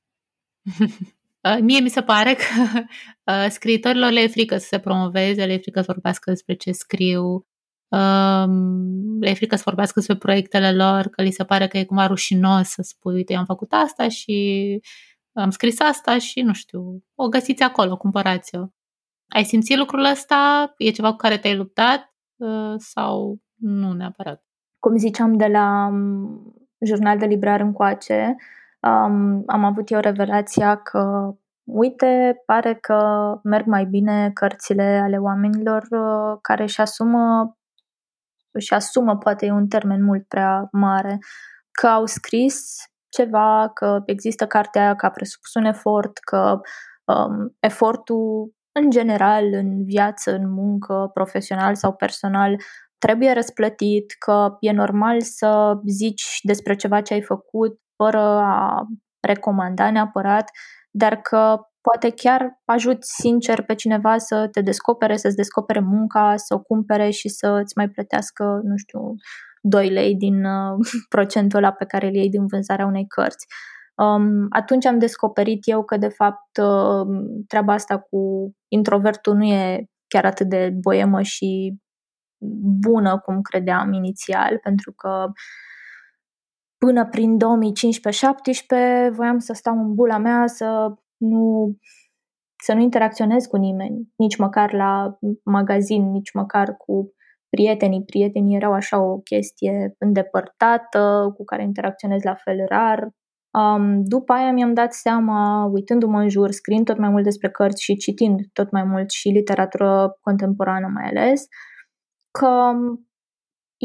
[1.49, 2.43] Uh, mie mi se pare că
[3.31, 6.71] uh, scriitorilor le e frică să se promoveze, le e frică să vorbească despre ce
[6.71, 7.52] scriu, Um,
[9.19, 12.07] le e frică să vorbească despre proiectele lor, că li se pare că e cumva
[12.07, 14.79] rușinos să spui, uite, am făcut asta și
[15.33, 18.65] am scris asta și, nu știu, o găsiți acolo, cumpărați-o.
[19.27, 20.73] Ai simțit lucrul ăsta?
[20.77, 24.43] E ceva cu care te-ai luptat uh, sau nu neapărat?
[24.79, 26.53] Cum ziceam de la um,
[26.85, 28.35] jurnal de librar încoace,
[28.79, 32.99] um, am avut eu revelația că uite, pare că
[33.43, 37.57] merg mai bine cărțile ale oamenilor uh, care își asumă
[38.53, 41.17] își asumă, poate e un termen mult prea mare,
[41.71, 42.55] că au scris
[43.09, 46.59] ceva, că există cartea aia, că a presupus un efort, că
[47.03, 52.55] um, efortul în general, în viață, în muncă, profesional sau personal,
[52.97, 58.87] trebuie răsplătit, că e normal să zici despre ceva ce ai făcut fără a
[59.19, 60.49] recomanda neapărat,
[60.91, 66.53] dar că poate chiar ajuți sincer pe cineva să te descopere, să-ți descopere munca, să
[66.53, 69.15] o cumpere și să îți mai plătească, nu știu,
[69.61, 70.77] 2 lei din uh,
[71.15, 73.45] procentul ăla pe care îl iei din vânzarea unei cărți.
[73.95, 77.07] Um, atunci am descoperit eu că, de fapt, uh,
[77.47, 81.77] treaba asta cu introvertul nu e chiar atât de boemă și
[82.79, 85.31] bună cum credeam inițial, pentru că
[86.77, 90.93] până prin 2015-17 voiam să stau în bula mea, să
[91.23, 91.75] nu,
[92.63, 97.13] să nu interacționez cu nimeni, nici măcar la magazin, nici măcar cu
[97.49, 98.03] prietenii.
[98.03, 103.09] Prietenii erau așa o chestie îndepărtată, cu care interacționez la fel rar.
[103.51, 107.83] Um, după aia mi-am dat seama, uitându-mă în jur, scriind tot mai mult despre cărți
[107.83, 111.47] și citind tot mai mult și literatură contemporană mai ales,
[112.31, 112.71] că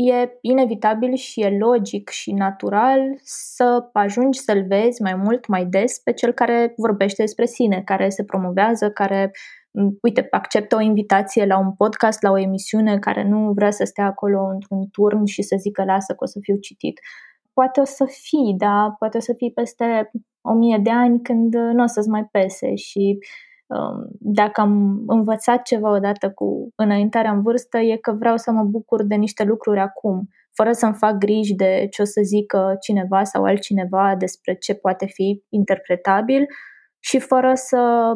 [0.06, 5.98] e inevitabil și e logic și natural să ajungi să-l vezi mai mult, mai des
[5.98, 9.30] pe cel care vorbește despre sine, care se promovează, care,
[10.02, 14.04] uite, acceptă o invitație la un podcast, la o emisiune, care nu vrea să stea
[14.04, 17.00] acolo într-un turn și să zică lasă că o să fiu citit.
[17.52, 21.54] Poate o să fii, da, poate o să fii peste o mie de ani când
[21.54, 23.47] nu o să-ți mai pese și Um,
[24.18, 29.02] dacă am învățat ceva odată cu înaintarea în vârstă, e că vreau să mă bucur
[29.02, 33.44] de niște lucruri acum, fără să-mi fac griji de ce o să zică cineva sau
[33.44, 36.46] altcineva despre ce poate fi interpretabil
[36.98, 38.12] și fără să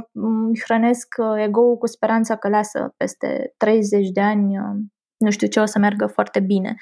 [0.64, 5.64] hrănesc ego-ul cu speranța că lasă peste 30 de ani um, nu știu ce o
[5.64, 6.74] să meargă foarte bine.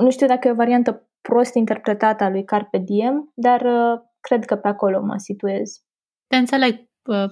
[0.00, 4.44] Nu știu dacă e o variantă prost interpretată a lui Carpe Diem, dar uh, cred
[4.44, 5.84] că pe acolo mă situez.
[6.26, 6.89] Te înțeleg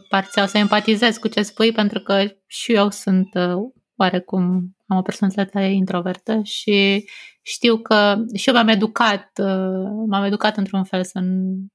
[0.08, 5.02] parțial să empatizez cu ce spui, pentru că și eu sunt uh, oarecum am o
[5.02, 7.08] personalitate introvertă și
[7.42, 11.20] știu că și eu m-am educat, uh, m-am educat într-un fel să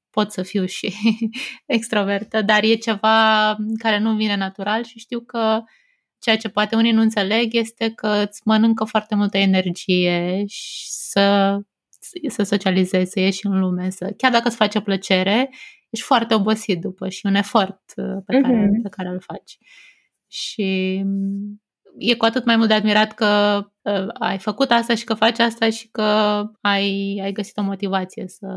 [0.09, 0.93] pot să fiu și
[1.65, 5.61] extrovertă, dar e ceva care nu vine natural și știu că
[6.19, 11.57] ceea ce poate unii nu înțeleg este că îți mănâncă foarte multă energie și să,
[12.27, 15.49] să socializezi, să ieși în lume, să, chiar dacă îți face plăcere,
[15.93, 18.81] ești foarte obosit după și un efort uh, pe care, uh-huh.
[18.83, 19.57] pe care îl faci.
[20.27, 21.61] Și mm,
[21.97, 25.39] e cu atât mai mult de admirat că uh, ai făcut asta și că faci
[25.39, 26.03] asta și că
[26.61, 28.47] ai, ai găsit o motivație să...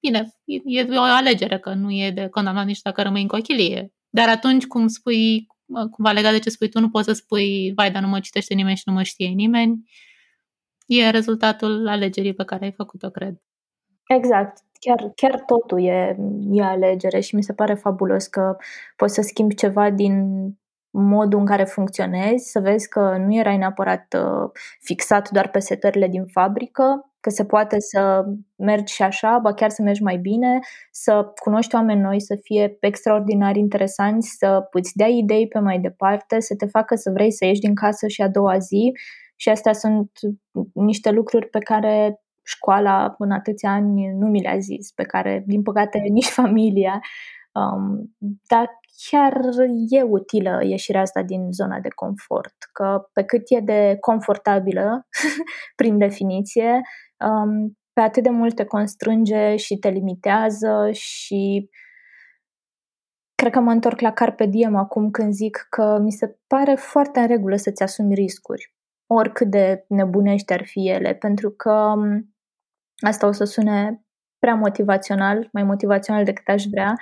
[0.00, 3.92] Bine, e, e o alegere, că nu e de condamnat nici dacă rămâi în cochilie.
[4.08, 5.46] Dar atunci, cum spui,
[5.90, 8.54] cumva legat de ce spui tu, nu poți să spui, vai, dar nu mă citește
[8.54, 9.82] nimeni și nu mă știe nimeni.
[10.86, 13.34] E rezultatul alegerii pe care ai făcut-o, cred.
[14.06, 16.16] Exact chiar, chiar totul e,
[16.50, 18.56] e alegere și mi se pare fabulos că
[18.96, 20.24] poți să schimbi ceva din
[20.90, 26.08] modul în care funcționezi, să vezi că nu erai neapărat uh, fixat doar pe setările
[26.08, 28.24] din fabrică, că se poate să
[28.56, 30.58] mergi și așa, ba chiar să mergi mai bine,
[30.90, 36.40] să cunoști oameni noi, să fie extraordinar interesanți, să îți dea idei pe mai departe,
[36.40, 38.92] să te facă să vrei să ieși din casă și a doua zi.
[39.36, 40.10] Și astea sunt
[40.72, 45.62] niște lucruri pe care școala în atâția ani nu mi le-a zis, pe care, din
[45.62, 47.00] păcate, nici familia.
[47.52, 48.70] Um, dar
[49.10, 49.40] chiar
[49.88, 55.06] e utilă ieșirea asta din zona de confort, că pe cât e de confortabilă,
[55.80, 56.80] prin definiție,
[57.24, 61.70] um, pe atât de mult te constrânge și te limitează și
[63.34, 67.20] cred că mă întorc la Carpe Diem acum când zic că mi se pare foarte
[67.20, 68.74] în regulă să-ți asumi riscuri,
[69.06, 72.35] oricât de nebunești ar fi ele, pentru că um,
[72.96, 74.00] asta o să sune
[74.38, 76.94] prea motivațional, mai motivațional decât aș vrea,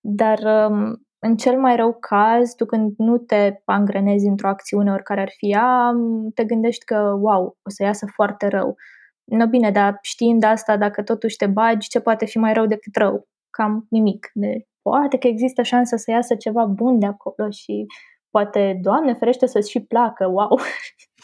[0.00, 5.20] dar um, în cel mai rău caz, tu când nu te angrenezi într-o acțiune oricare
[5.20, 5.92] ar fi ea,
[6.34, 8.76] te gândești că, wow, o să iasă foarte rău.
[9.24, 12.96] No bine, dar știind asta, dacă totuși te bagi, ce poate fi mai rău decât
[12.96, 13.28] rău?
[13.50, 14.30] Cam nimic.
[14.34, 17.86] De, poate că există șansa să iasă ceva bun de acolo și
[18.30, 20.58] poate, Doamne ferește, să-ți și placă, wow!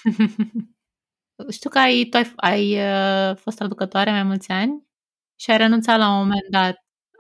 [1.51, 4.87] Știu că ai, tu ai, ai uh, fost traducătoare mai mulți ani
[5.37, 6.77] și ai renunțat la un moment dat.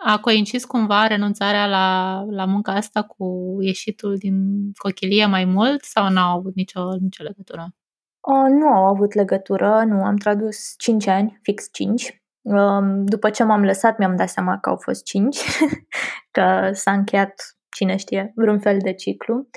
[0.06, 4.36] A coincis cumva renunțarea la, la munca asta cu ieșitul din
[4.72, 7.74] cochilie mai mult sau n-au avut nicio, nicio legătură?
[8.20, 12.22] O, nu au avut legătură, nu, am tradus 5 ani, fix 5.
[12.42, 15.36] Um, după ce m-am lăsat, mi-am dat seama că au fost 5,
[16.36, 17.34] că s-a încheiat,
[17.76, 19.48] cine știe, vreun fel de ciclu.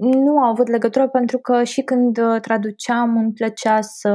[0.00, 4.10] Nu au avut legătură pentru că și când uh, traduceam îmi plăcea să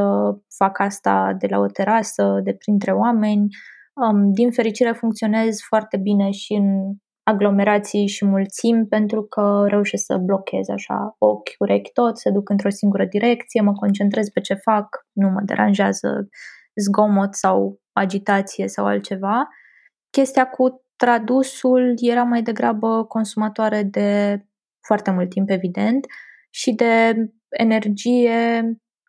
[0.57, 3.47] fac asta de la o terasă, de printre oameni,
[3.93, 10.17] Um, din fericire funcționez foarte bine și în aglomerații și mulțimi pentru că reușesc să
[10.17, 14.87] blochez așa ochi, urechi, tot, se duc într-o singură direcție, mă concentrez pe ce fac,
[15.11, 16.29] nu mă deranjează
[16.75, 19.47] zgomot sau agitație sau altceva.
[20.09, 24.41] Chestia cu tradusul era mai degrabă consumatoare de
[24.81, 26.05] foarte mult timp, evident,
[26.49, 27.15] și de
[27.49, 28.63] energie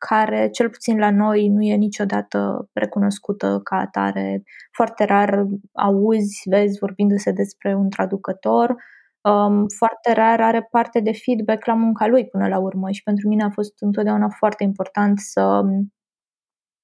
[0.08, 4.42] care, cel puțin la noi, nu e niciodată recunoscută ca atare.
[4.72, 8.74] Foarte rar auzi, vezi vorbindu-se despre un traducător,
[9.20, 13.28] um, foarte rar are parte de feedback la munca lui până la urmă și pentru
[13.28, 15.62] mine a fost întotdeauna foarte important să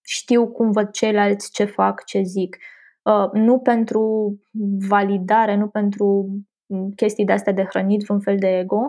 [0.05, 2.57] știu cum văd ceilalți, ce fac, ce zic.
[3.03, 4.35] Uh, nu pentru
[4.89, 6.29] validare, nu pentru
[6.97, 8.89] chestii de astea de hrănit vreun fel de ego,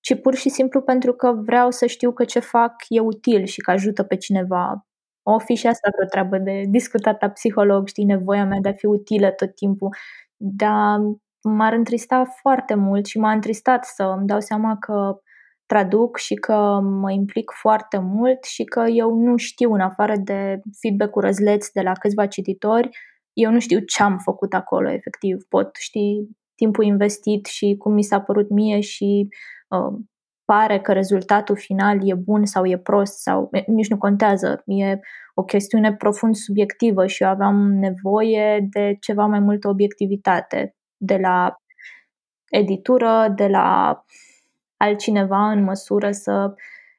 [0.00, 3.60] ci pur și simplu pentru că vreau să știu că ce fac e util și
[3.60, 4.86] că ajută pe cineva.
[5.22, 8.72] O fi și asta vreo treabă de discutat la psiholog, știi, nevoia mea de a
[8.72, 9.94] fi utilă tot timpul.
[10.36, 10.98] Dar
[11.42, 15.20] m-ar întrista foarte mult și m-a întristat să îmi dau seama că
[15.66, 20.60] traduc și că mă implic foarte mult și că eu nu știu, în afară de
[20.80, 22.88] feedback-ul răzleț de la câțiva cititori,
[23.32, 25.44] eu nu știu ce am făcut acolo, efectiv.
[25.48, 29.28] Pot ști timpul investit și cum mi s-a părut mie și
[29.68, 29.98] uh,
[30.44, 34.62] pare că rezultatul final e bun sau e prost sau nici nu contează.
[34.64, 34.98] E
[35.34, 41.56] o chestiune profund subiectivă și eu aveam nevoie de ceva mai multă obiectivitate de la
[42.50, 44.00] editură, de la
[44.76, 46.54] altcineva în măsură să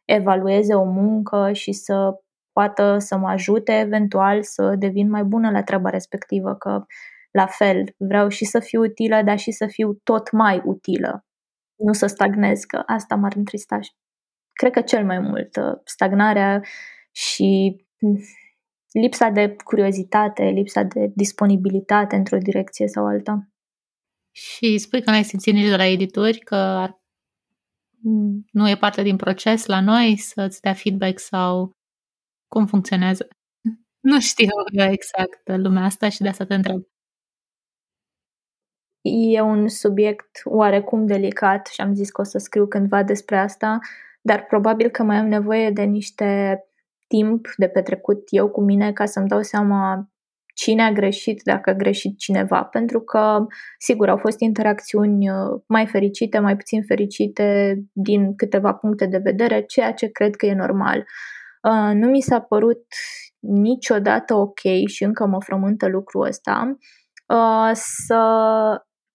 [0.06, 5.64] evalueze o muncă și să poată să mă ajute eventual să devin mai bună la
[5.64, 6.86] treaba respectivă, că
[7.32, 11.28] la fel vreau și să fiu utilă, dar și să fiu tot mai utilă
[11.78, 13.80] nu să stagnez, că asta m-ar întrista.
[14.54, 16.62] Cred că cel mai mult uh, stagnarea
[17.12, 18.20] și mm,
[18.92, 23.50] lipsa de curiozitate, lipsa de disponibilitate într-o direcție sau alta.
[24.32, 27.02] Și spui că nu ai simțit nici de la editori că ar...
[28.52, 31.72] nu e parte din proces la noi să-ți dea feedback sau
[32.48, 33.28] cum funcționează?
[34.00, 36.82] Nu știu exact lumea asta și de asta te întreb.
[39.02, 43.80] E un subiect oarecum delicat și am zis că o să scriu cândva despre asta,
[44.22, 46.62] dar probabil că mai am nevoie de niște
[47.08, 50.10] timp de petrecut eu cu mine ca să-mi dau seama
[50.54, 52.64] cine a greșit, dacă a greșit cineva.
[52.64, 53.46] Pentru că,
[53.80, 59.62] sigur, au fost interacțiuni uh, mai fericite, mai puțin fericite din câteva puncte de vedere,
[59.62, 61.06] ceea ce cred că e normal.
[61.62, 62.86] Uh, nu mi s-a părut
[63.40, 66.78] niciodată ok și încă mă frământă lucrul ăsta
[67.28, 68.22] uh, să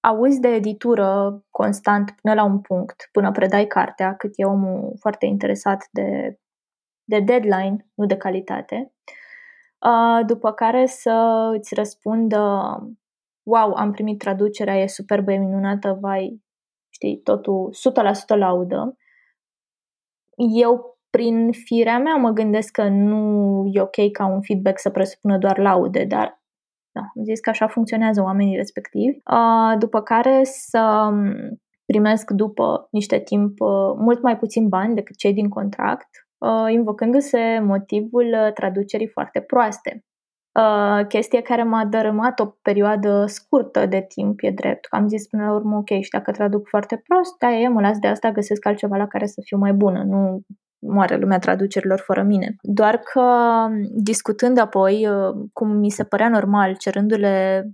[0.03, 5.27] auzi de editură constant până la un punct, până predai cartea, cât e omul foarte
[5.27, 6.39] interesat de,
[7.05, 8.93] de deadline, nu de calitate,
[10.27, 12.39] după care să îți răspundă
[13.43, 16.43] wow, am primit traducerea, e superbă, e minunată, vai,
[16.91, 17.75] știi, totul
[18.35, 18.97] 100% laudă.
[20.55, 25.39] Eu, prin firea mea, mă gândesc că nu e ok ca un feedback să presupună
[25.39, 26.42] doar laude, dar
[26.93, 29.19] da, am zis că așa funcționează oamenii respectivi.
[29.79, 31.11] După care să
[31.87, 33.59] primesc după niște timp
[33.99, 36.09] mult mai puțin bani decât cei din contract,
[36.69, 40.05] invocându-se motivul traducerii foarte proaste.
[40.61, 44.87] Uh, chestie care m-a dărâmat o perioadă scurtă de timp, e drept.
[44.91, 47.99] Am zis până la urmă, ok, și dacă traduc foarte prost, da, e, mă las
[47.99, 50.03] de asta, găsesc altceva la care să fiu mai bună.
[50.03, 50.41] Nu
[50.87, 52.57] moare lumea traducerilor fără mine.
[52.61, 53.25] Doar că
[53.91, 57.65] discutând apoi, uh, cum mi se părea normal, cerându-le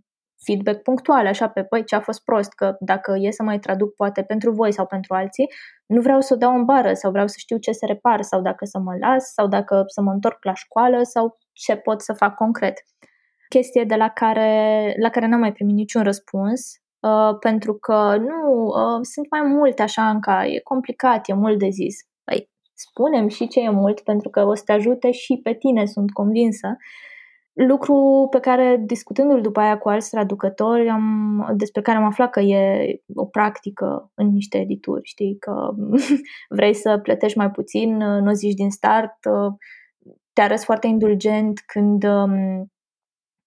[0.45, 3.95] feedback punctual, așa pe păi ce a fost prost, că dacă e să mai traduc
[3.95, 5.47] poate pentru voi sau pentru alții,
[5.87, 8.41] nu vreau să o dau în bară sau vreau să știu ce se repar sau
[8.41, 12.13] dacă să mă las sau dacă să mă întorc la școală sau ce pot să
[12.13, 12.79] fac concret.
[13.49, 16.61] Chestie de la care, la care n-am mai primit niciun răspuns,
[17.01, 21.59] uh, pentru că nu, uh, sunt mai multe așa în ca, e complicat, e mult
[21.59, 22.08] de zis.
[22.79, 25.87] Păi, spunem și ce e mult, pentru că o să te ajute și pe tine,
[25.87, 26.77] sunt convinsă.
[27.53, 32.41] Lucru pe care, discutându-l după aia cu alți traducători, am, despre care am aflat că
[32.41, 35.71] e o practică în niște edituri, știi, că
[36.57, 39.15] vrei să plătești mai puțin, nu zici din start,
[40.33, 42.71] te arăți foarte indulgent când um,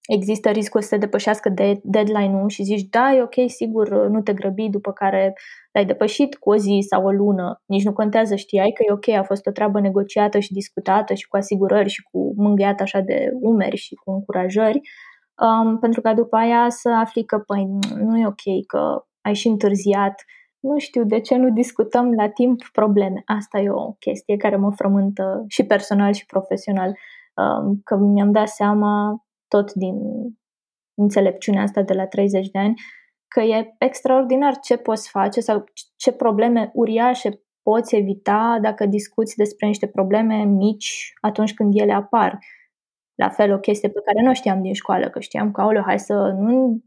[0.08, 4.34] există riscul să te depășească de deadline-ul și zici, da, e ok, sigur, nu te
[4.34, 5.34] grăbi, după care
[5.72, 9.08] l-ai depășit cu o zi sau o lună, nici nu contează, știai că e ok,
[9.08, 13.32] a fost o treabă negociată și discutată și cu asigurări și cu mângâiat așa de
[13.39, 14.82] umeri și cu încurajări,
[15.41, 19.47] um, pentru ca după aia să afli că, păi, nu e ok, că ai și
[19.47, 20.24] întârziat,
[20.60, 23.22] nu știu de ce nu discutăm la timp probleme.
[23.26, 26.93] Asta e o chestie care mă frământă și personal și profesional,
[27.36, 29.95] um, că mi-am dat seama tot din
[30.93, 32.74] înțelepciunea asta de la 30 de ani,
[33.28, 35.64] că e extraordinar ce poți face sau
[35.95, 42.39] ce probleme uriașe poți evita dacă discuți despre niște probleme mici atunci când ele apar.
[43.16, 45.99] La fel, o chestie pe care nu știam din școală, că știam că, aoleu, hai
[45.99, 46.82] să nu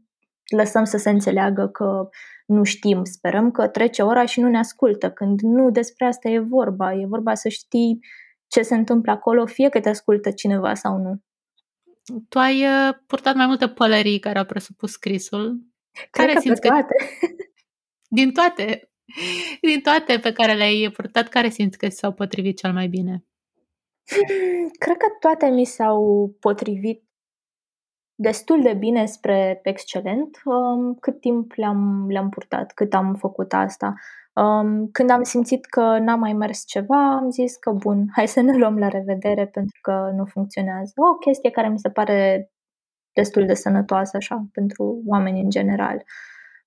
[0.55, 2.09] lăsăm să se înțeleagă că
[2.45, 6.39] nu știm, sperăm că trece ora și nu ne ascultă, când nu despre asta e
[6.39, 7.99] vorba, e vorba să știi
[8.47, 11.19] ce se întâmplă acolo, fie că te ascultă cineva sau nu.
[12.29, 15.65] Tu ai uh, purtat mai multe pălării care au presupus scrisul.
[15.91, 16.95] Cred care că simți pe toate.
[16.97, 17.27] Că...
[18.07, 18.89] Din toate.
[19.61, 23.25] Din toate pe care le-ai purtat, care simți că s-au potrivit cel mai bine?
[24.79, 27.03] Cred că toate mi s-au potrivit
[28.15, 33.93] destul de bine spre excelent um, cât timp le-am, le-am purtat, cât am făcut asta.
[34.35, 38.41] Um, când am simțit că n-a mai mers ceva, am zis că bun, hai să
[38.41, 40.93] ne luăm la revedere pentru că nu funcționează.
[40.95, 42.49] O chestie care mi se pare
[43.13, 46.03] destul de sănătoasă așa pentru oameni în general.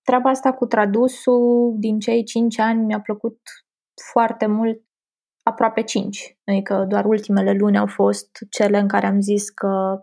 [0.02, 3.38] Treaba asta cu tradusul din cei cinci ani mi-a plăcut
[4.12, 4.82] foarte mult
[5.42, 6.38] aproape cinci.
[6.44, 10.00] Adică doar ultimele luni au fost cele în care am zis că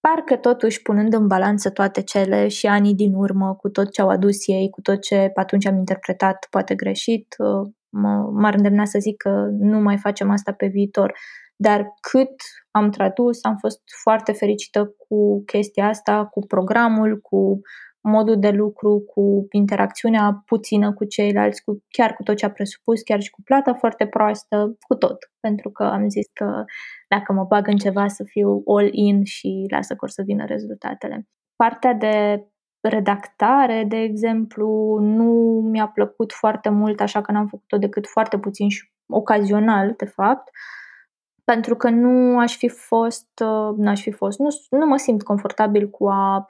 [0.00, 4.08] Parcă totuși punând în balanță toate cele și anii din urmă, cu tot ce au
[4.08, 8.98] adus ei, cu tot ce atunci am interpretat poate greșit, uh, mă, m-ar îndemna să
[8.98, 11.18] zic că nu mai facem asta pe viitor.
[11.56, 12.34] Dar cât
[12.70, 17.60] am tradus, am fost foarte fericită cu chestia asta, cu programul, cu
[18.00, 23.02] modul de lucru, cu interacțiunea puțină cu ceilalți, cu, chiar cu tot ce a presupus,
[23.02, 25.18] chiar și cu plata foarte proastă, cu tot.
[25.40, 26.64] Pentru că am zis că
[27.08, 31.26] dacă mă bag în ceva să fiu all-in și lasă că să vină rezultatele.
[31.56, 32.44] Partea de
[32.80, 38.68] redactare, de exemplu, nu mi-a plăcut foarte mult, așa că n-am făcut-o decât foarte puțin
[38.68, 40.50] și ocazional, de fapt,
[41.44, 45.88] pentru că nu aș fi fost, uh, n-aș fi fost, nu, nu mă simt confortabil
[45.88, 46.46] cu a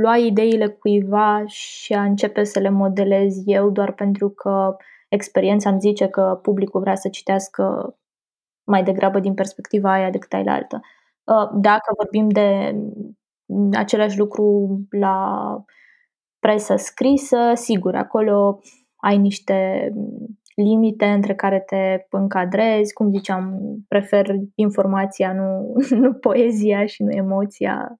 [0.00, 4.76] lua ideile cuiva și a începe să le modelez eu doar pentru că
[5.08, 7.94] experiența îmi zice că publicul vrea să citească
[8.64, 10.80] mai degrabă din perspectiva aia decât ai la altă.
[11.24, 12.74] Uh, dacă vorbim de
[13.72, 15.38] același lucru la
[16.38, 18.60] presă scrisă, sigur, acolo
[18.96, 19.90] ai niște
[20.54, 27.98] limite între care te încadrezi, cum ziceam, prefer informația, nu, nu poezia și nu emoția,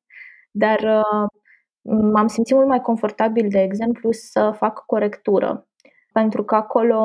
[0.50, 1.42] dar uh,
[1.84, 5.68] m-am simțit mult mai confortabil, de exemplu, să fac corectură,
[6.12, 7.00] pentru că acolo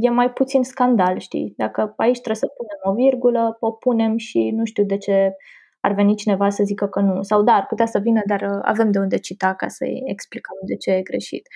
[0.00, 1.54] e mai puțin scandal, știi?
[1.56, 5.36] Dacă aici trebuie să punem o virgulă, o punem și nu știu de ce
[5.80, 7.22] ar veni cineva să zică că nu.
[7.22, 10.56] Sau da, ar putea să vină, dar uh, avem de unde cita ca să-i explicăm
[10.66, 11.48] de ce e greșit.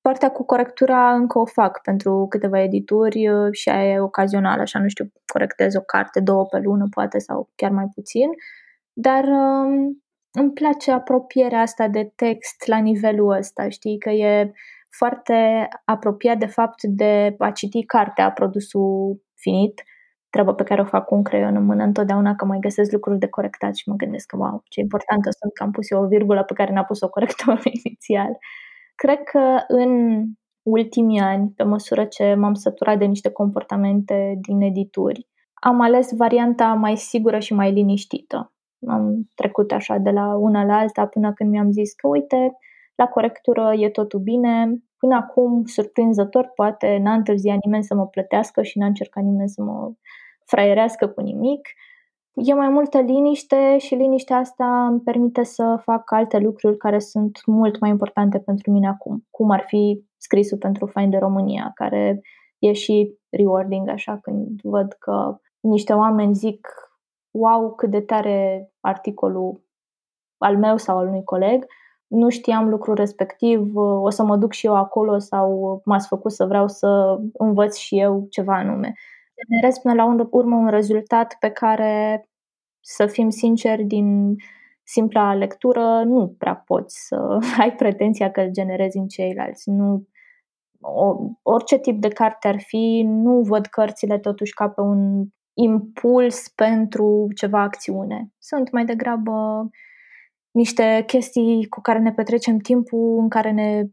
[0.00, 4.78] Partea cu corectura încă o fac pentru câteva edituri uh, și aia e ocazional, așa
[4.78, 8.28] nu știu, corectez o carte, două pe lună poate sau chiar mai puțin,
[8.92, 14.52] dar um, îmi place apropierea asta de text la nivelul ăsta, știi, că e
[14.90, 19.82] foarte apropiat de fapt de a citi cartea, produsul finit,
[20.30, 23.18] treaba pe care o fac cu un creion în mână întotdeauna că mai găsesc lucruri
[23.18, 26.06] de corectat și mă gândesc că, wow, ce importantă sunt că am pus eu o
[26.06, 28.38] virgulă pe care n-a pus-o corectorul inițial.
[28.94, 30.22] Cred că în
[30.62, 36.66] ultimii ani, pe măsură ce m-am săturat de niște comportamente din edituri, am ales varianta
[36.66, 38.52] mai sigură și mai liniștită.
[38.86, 42.56] Am trecut așa de la una la alta până când mi-am zis că uite,
[42.94, 48.62] la corectură e totul bine, până acum, surprinzător, poate n-a întârziat nimeni să mă plătească
[48.62, 49.92] și n-a încercat nimeni să mă
[50.44, 51.68] fraierească cu nimic.
[52.34, 57.46] E mai multă liniște și liniștea asta îmi permite să fac alte lucruri care sunt
[57.46, 62.20] mult mai importante pentru mine acum, cum ar fi scrisul pentru Find România, care
[62.58, 66.68] e și rewarding așa când văd că niște oameni zic
[67.32, 69.62] wow, cât de tare articolul
[70.38, 71.64] al meu sau al unui coleg,
[72.06, 76.44] nu știam lucrul respectiv, o să mă duc și eu acolo sau m-ați făcut să
[76.46, 78.92] vreau să învăț și eu ceva anume.
[79.44, 82.24] Generez până la urmă un rezultat pe care,
[82.80, 84.36] să fim sinceri, din
[84.82, 89.70] simpla lectură nu prea poți să ai pretenția că îl generezi în ceilalți.
[89.70, 90.06] Nu,
[90.80, 96.48] o, orice tip de carte ar fi, nu văd cărțile totuși ca pe un impuls
[96.48, 98.32] pentru ceva acțiune.
[98.38, 99.68] Sunt mai degrabă
[100.50, 103.84] niște chestii cu care ne petrecem timpul, în care ne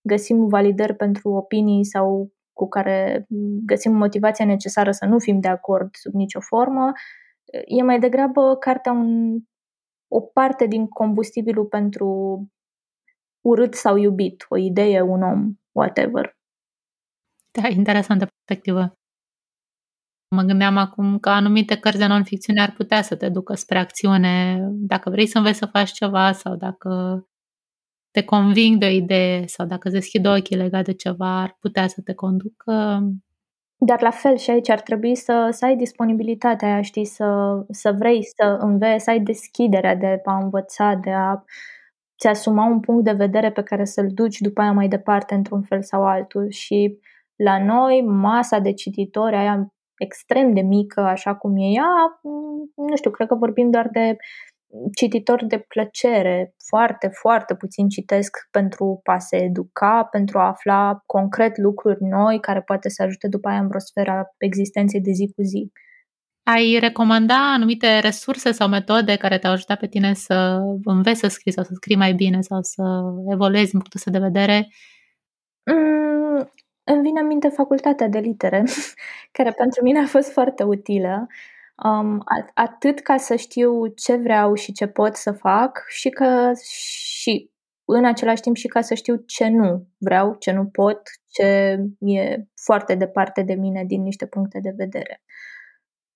[0.00, 3.26] găsim validări pentru opinii sau cu care
[3.66, 6.92] găsim motivația necesară să nu fim de acord sub nicio formă.
[7.66, 9.38] E mai degrabă cartea un,
[10.08, 12.08] o parte din combustibilul pentru
[13.40, 16.36] urât sau iubit, o idee, un om, whatever.
[17.50, 18.97] Da, interesantă perspectivă.
[20.36, 24.60] Mă gândeam acum că anumite cărți de non-ficțiune ar putea să te ducă spre acțiune
[24.72, 27.22] dacă vrei să înveți să faci ceva sau dacă
[28.10, 31.86] te conving de o idee sau dacă îți deschid ochii legat de ceva, ar putea
[31.86, 33.00] să te conducă.
[33.80, 37.26] Dar la fel și aici ar trebui să, să ai disponibilitatea aia, știi, să,
[37.70, 41.42] să vrei să înveți, să ai deschiderea de a învăța, de a
[42.18, 45.62] ți asuma un punct de vedere pe care să-l duci după aia mai departe într-un
[45.62, 46.50] fel sau altul.
[46.50, 46.98] Și
[47.36, 52.20] la noi, masa de cititori, aia extrem de mică, așa cum e ea,
[52.74, 54.16] nu știu, cred că vorbim doar de
[54.94, 56.54] cititori de plăcere.
[56.68, 62.60] Foarte, foarte puțin citesc pentru a se educa, pentru a afla concret lucruri noi care
[62.60, 65.72] poate să ajute după aia în vreo sfera existenței de zi cu zi.
[66.42, 71.52] Ai recomanda anumite resurse sau metode care te-au ajutat pe tine să înveți să scrii
[71.52, 72.82] sau să scrii mai bine sau să
[73.32, 74.68] evoluezi din punctul de vedere?
[75.70, 76.50] Mm,
[76.88, 78.64] îmi vine în minte facultatea de litere,
[79.36, 81.26] care pentru mine a fost foarte utilă.
[81.84, 82.22] Um,
[82.54, 87.50] atât ca să știu ce vreau și ce pot să fac și că și
[87.84, 92.44] în același timp și ca să știu ce nu vreau, ce nu pot, ce e
[92.62, 95.22] foarte departe de mine din niște puncte de vedere.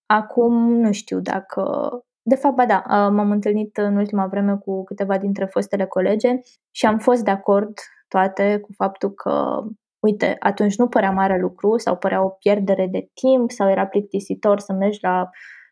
[0.07, 1.91] Acum nu știu dacă
[2.23, 6.87] de fapt, ba da, m-am întâlnit în ultima vreme cu câteva dintre fostele colege și
[6.87, 9.63] am fost de acord toate cu faptul că
[10.03, 14.61] uite, atunci nu părea mare lucru sau părea o pierdere de timp sau era plictisitor
[14.61, 15.31] să mergi la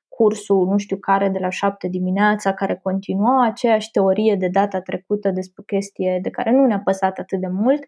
[0.08, 5.30] cursul nu știu care de la șapte dimineața care continua aceeași teorie de data trecută
[5.30, 7.84] despre chestie de care nu ne-a păsat atât de mult.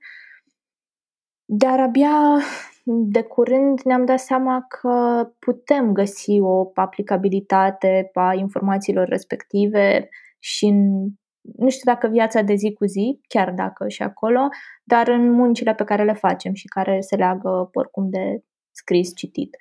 [1.44, 2.38] Dar abia
[2.84, 11.08] de curând ne-am dat seama că putem găsi o aplicabilitate a informațiilor respective și în
[11.42, 14.48] nu știu dacă viața de zi cu zi, chiar dacă și acolo,
[14.84, 19.56] dar în muncile pe care le facem și care se leagă oricum de scris, citit.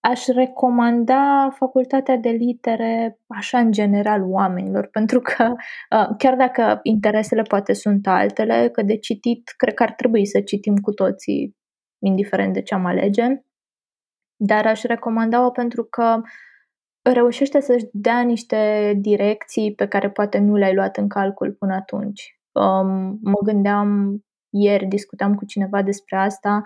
[0.00, 5.54] Aș recomanda facultatea de litere așa în general oamenilor, pentru că
[6.18, 10.76] chiar dacă interesele poate sunt altele, că de citit cred că ar trebui să citim
[10.76, 11.56] cu toții,
[11.98, 13.26] indiferent de ce am alege,
[14.36, 16.20] dar aș recomanda-o pentru că
[17.12, 22.38] reușește să-și dea niște direcții pe care poate nu le-ai luat în calcul până atunci.
[22.52, 24.18] Um, mă gândeam
[24.50, 26.62] ieri, discutam cu cineva despre asta,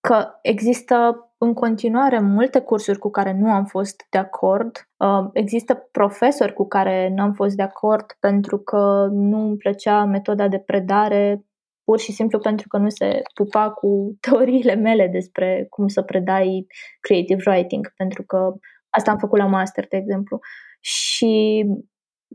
[0.00, 4.88] că există în continuare multe cursuri cu care nu am fost de acord.
[4.96, 10.04] Uh, există profesori cu care nu am fost de acord pentru că nu îmi plăcea
[10.04, 11.44] metoda de predare,
[11.84, 13.88] pur și simplu pentru că nu se pupa cu
[14.30, 16.66] teoriile mele despre cum să predai
[17.00, 18.54] creative writing, pentru că
[18.96, 20.38] Asta am făcut la master, de exemplu.
[20.80, 21.64] Și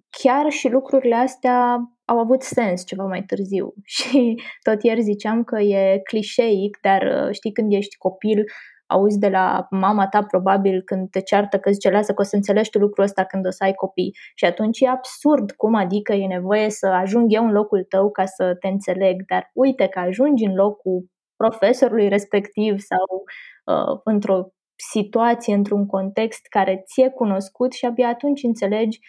[0.10, 3.74] chiar și lucrurile astea au avut sens ceva mai târziu.
[3.98, 8.44] Și tot ieri ziceam că e clișeic, dar uh, știi când ești copil,
[8.86, 12.36] auzi de la mama ta probabil când te ceartă că zice lasă că o să
[12.36, 14.16] înțelegi tu lucrul ăsta când o să ai copii.
[14.36, 18.26] Și atunci e absurd cum adică e nevoie să ajung eu în locul tău ca
[18.26, 21.06] să te înțeleg, dar uite că ajungi în locul
[21.36, 23.24] profesorului respectiv sau
[23.66, 24.48] uh, într-o
[24.90, 29.00] situație, într-un context care ți-e cunoscut și abia atunci înțelegi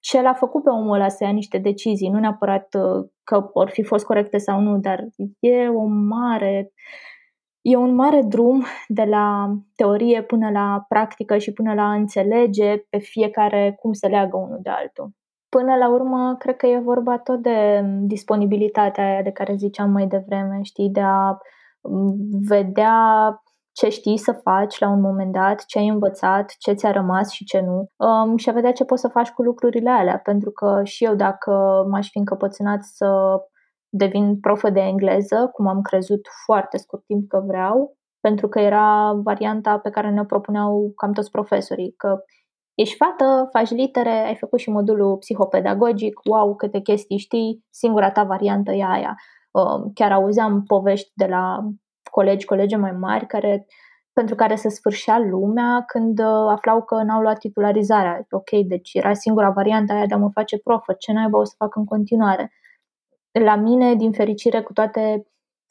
[0.00, 3.68] ce l-a făcut pe omul ăla să ia niște decizii, nu neapărat uh, că vor
[3.70, 5.04] fi fost corecte sau nu, dar
[5.38, 6.72] e o mare
[7.68, 12.76] E un mare drum de la teorie până la practică și până la a înțelege
[12.76, 15.10] pe fiecare cum se leagă unul de altul.
[15.48, 20.06] Până la urmă, cred că e vorba tot de disponibilitatea aia de care ziceam mai
[20.06, 21.38] devreme, știi, de a
[22.48, 22.96] vedea
[23.78, 27.44] ce știi să faci la un moment dat, ce ai învățat, ce ți-a rămas și
[27.44, 30.80] ce nu um, și a vedea ce poți să faci cu lucrurile alea, pentru că
[30.84, 33.08] și eu dacă m-aș fi încăpățânat să
[33.88, 39.12] devin profă de engleză, cum am crezut foarte scurt timp că vreau, pentru că era
[39.12, 42.18] varianta pe care ne propuneau cam toți profesorii, că
[42.74, 48.24] ești fată, faci litere, ai făcut și modulul psihopedagogic, wow, câte chestii știi, singura ta
[48.24, 49.14] variantă e aia.
[49.50, 51.58] Um, chiar auzeam povești de la
[52.08, 53.66] colegi, colege mai mari care
[54.12, 58.26] pentru care se sfârșea lumea când uh, aflau că n-au luat titularizarea.
[58.30, 61.54] Ok, deci era singura variantă aia de a mă face profă, ce naiba o să
[61.56, 62.52] fac în continuare?
[63.32, 65.26] La mine, din fericire, cu toate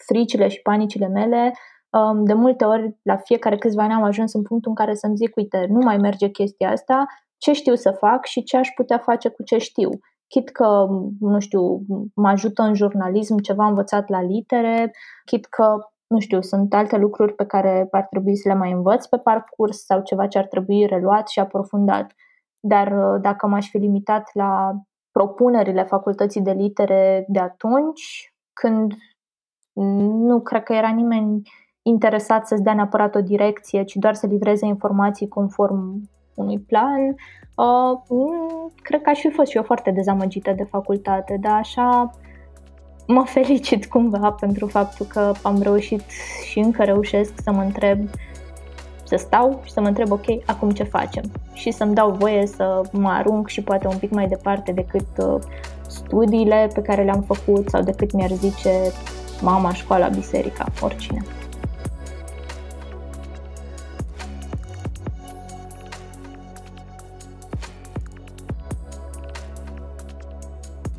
[0.06, 1.54] fricile și panicile mele,
[1.90, 5.16] um, de multe ori, la fiecare câțiva ani am ajuns în punctul în care să-mi
[5.16, 7.06] zic, uite, nu mai merge chestia asta,
[7.38, 9.90] ce știu să fac și ce aș putea face cu ce știu.
[10.28, 10.88] Chit că,
[11.20, 11.80] nu știu,
[12.16, 14.92] mă ajută în jurnalism, ceva învățat la litere,
[15.26, 15.78] chit că
[16.08, 19.86] nu știu, sunt alte lucruri pe care ar trebui să le mai învăț pe parcurs
[19.86, 22.14] sau ceva ce ar trebui reluat și aprofundat.
[22.60, 24.72] Dar uh, dacă m-aș fi limitat la
[25.12, 28.94] propunerile facultății de litere de atunci, când
[30.28, 31.42] nu cred că era nimeni
[31.82, 37.16] interesat să-ți dea neapărat o direcție, ci doar să livreze informații conform unui plan,
[37.56, 42.10] uh, cred că aș fi fost și eu foarte dezamăgită de facultate, dar așa
[43.08, 46.02] mă felicit cumva pentru faptul că am reușit
[46.50, 48.00] și încă reușesc să mă întreb,
[49.04, 51.24] să stau și să mă întreb, ok, acum ce facem?
[51.54, 55.42] Și să-mi dau voie să mă arunc și poate un pic mai departe decât uh,
[55.88, 58.92] studiile pe care le-am făcut sau decât mi-ar zice
[59.42, 61.22] mama, școala, biserica, oricine.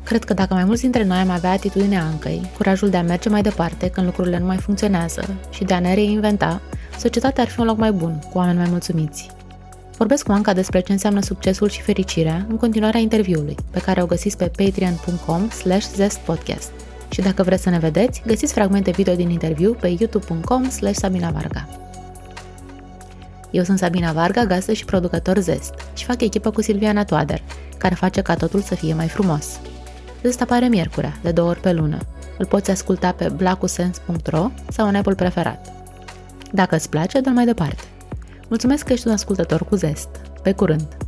[0.07, 3.29] Cred că dacă mai mulți dintre noi am avea atitudinea Ancăi, curajul de a merge
[3.29, 6.61] mai departe când lucrurile nu mai funcționează și de a ne reinventa,
[6.99, 9.29] societatea ar fi un loc mai bun, cu oameni mai mulțumiți.
[9.97, 14.05] Vorbesc cu Anca despre ce înseamnă succesul și fericirea în continuarea interviului, pe care o
[14.05, 16.71] găsiți pe patreon.com slash zestpodcast.
[17.09, 21.29] Și dacă vreți să ne vedeți, găsiți fragmente video din interviu pe youtube.com slash Sabina
[21.29, 21.67] Varga.
[23.51, 27.41] Eu sunt Sabina Varga, gazdă și producător Zest și fac echipă cu Silviana Toader,
[27.77, 29.59] care face ca totul să fie mai frumos.
[30.25, 31.97] Ăsta apare miercurea, de două ori pe lună.
[32.37, 35.71] Îl poți asculta pe blacusens.ro sau în Apple preferat.
[36.51, 37.83] Dacă îți place, dă mai departe.
[38.47, 40.09] Mulțumesc că ești un ascultător cu zest.
[40.41, 41.06] Pe curând!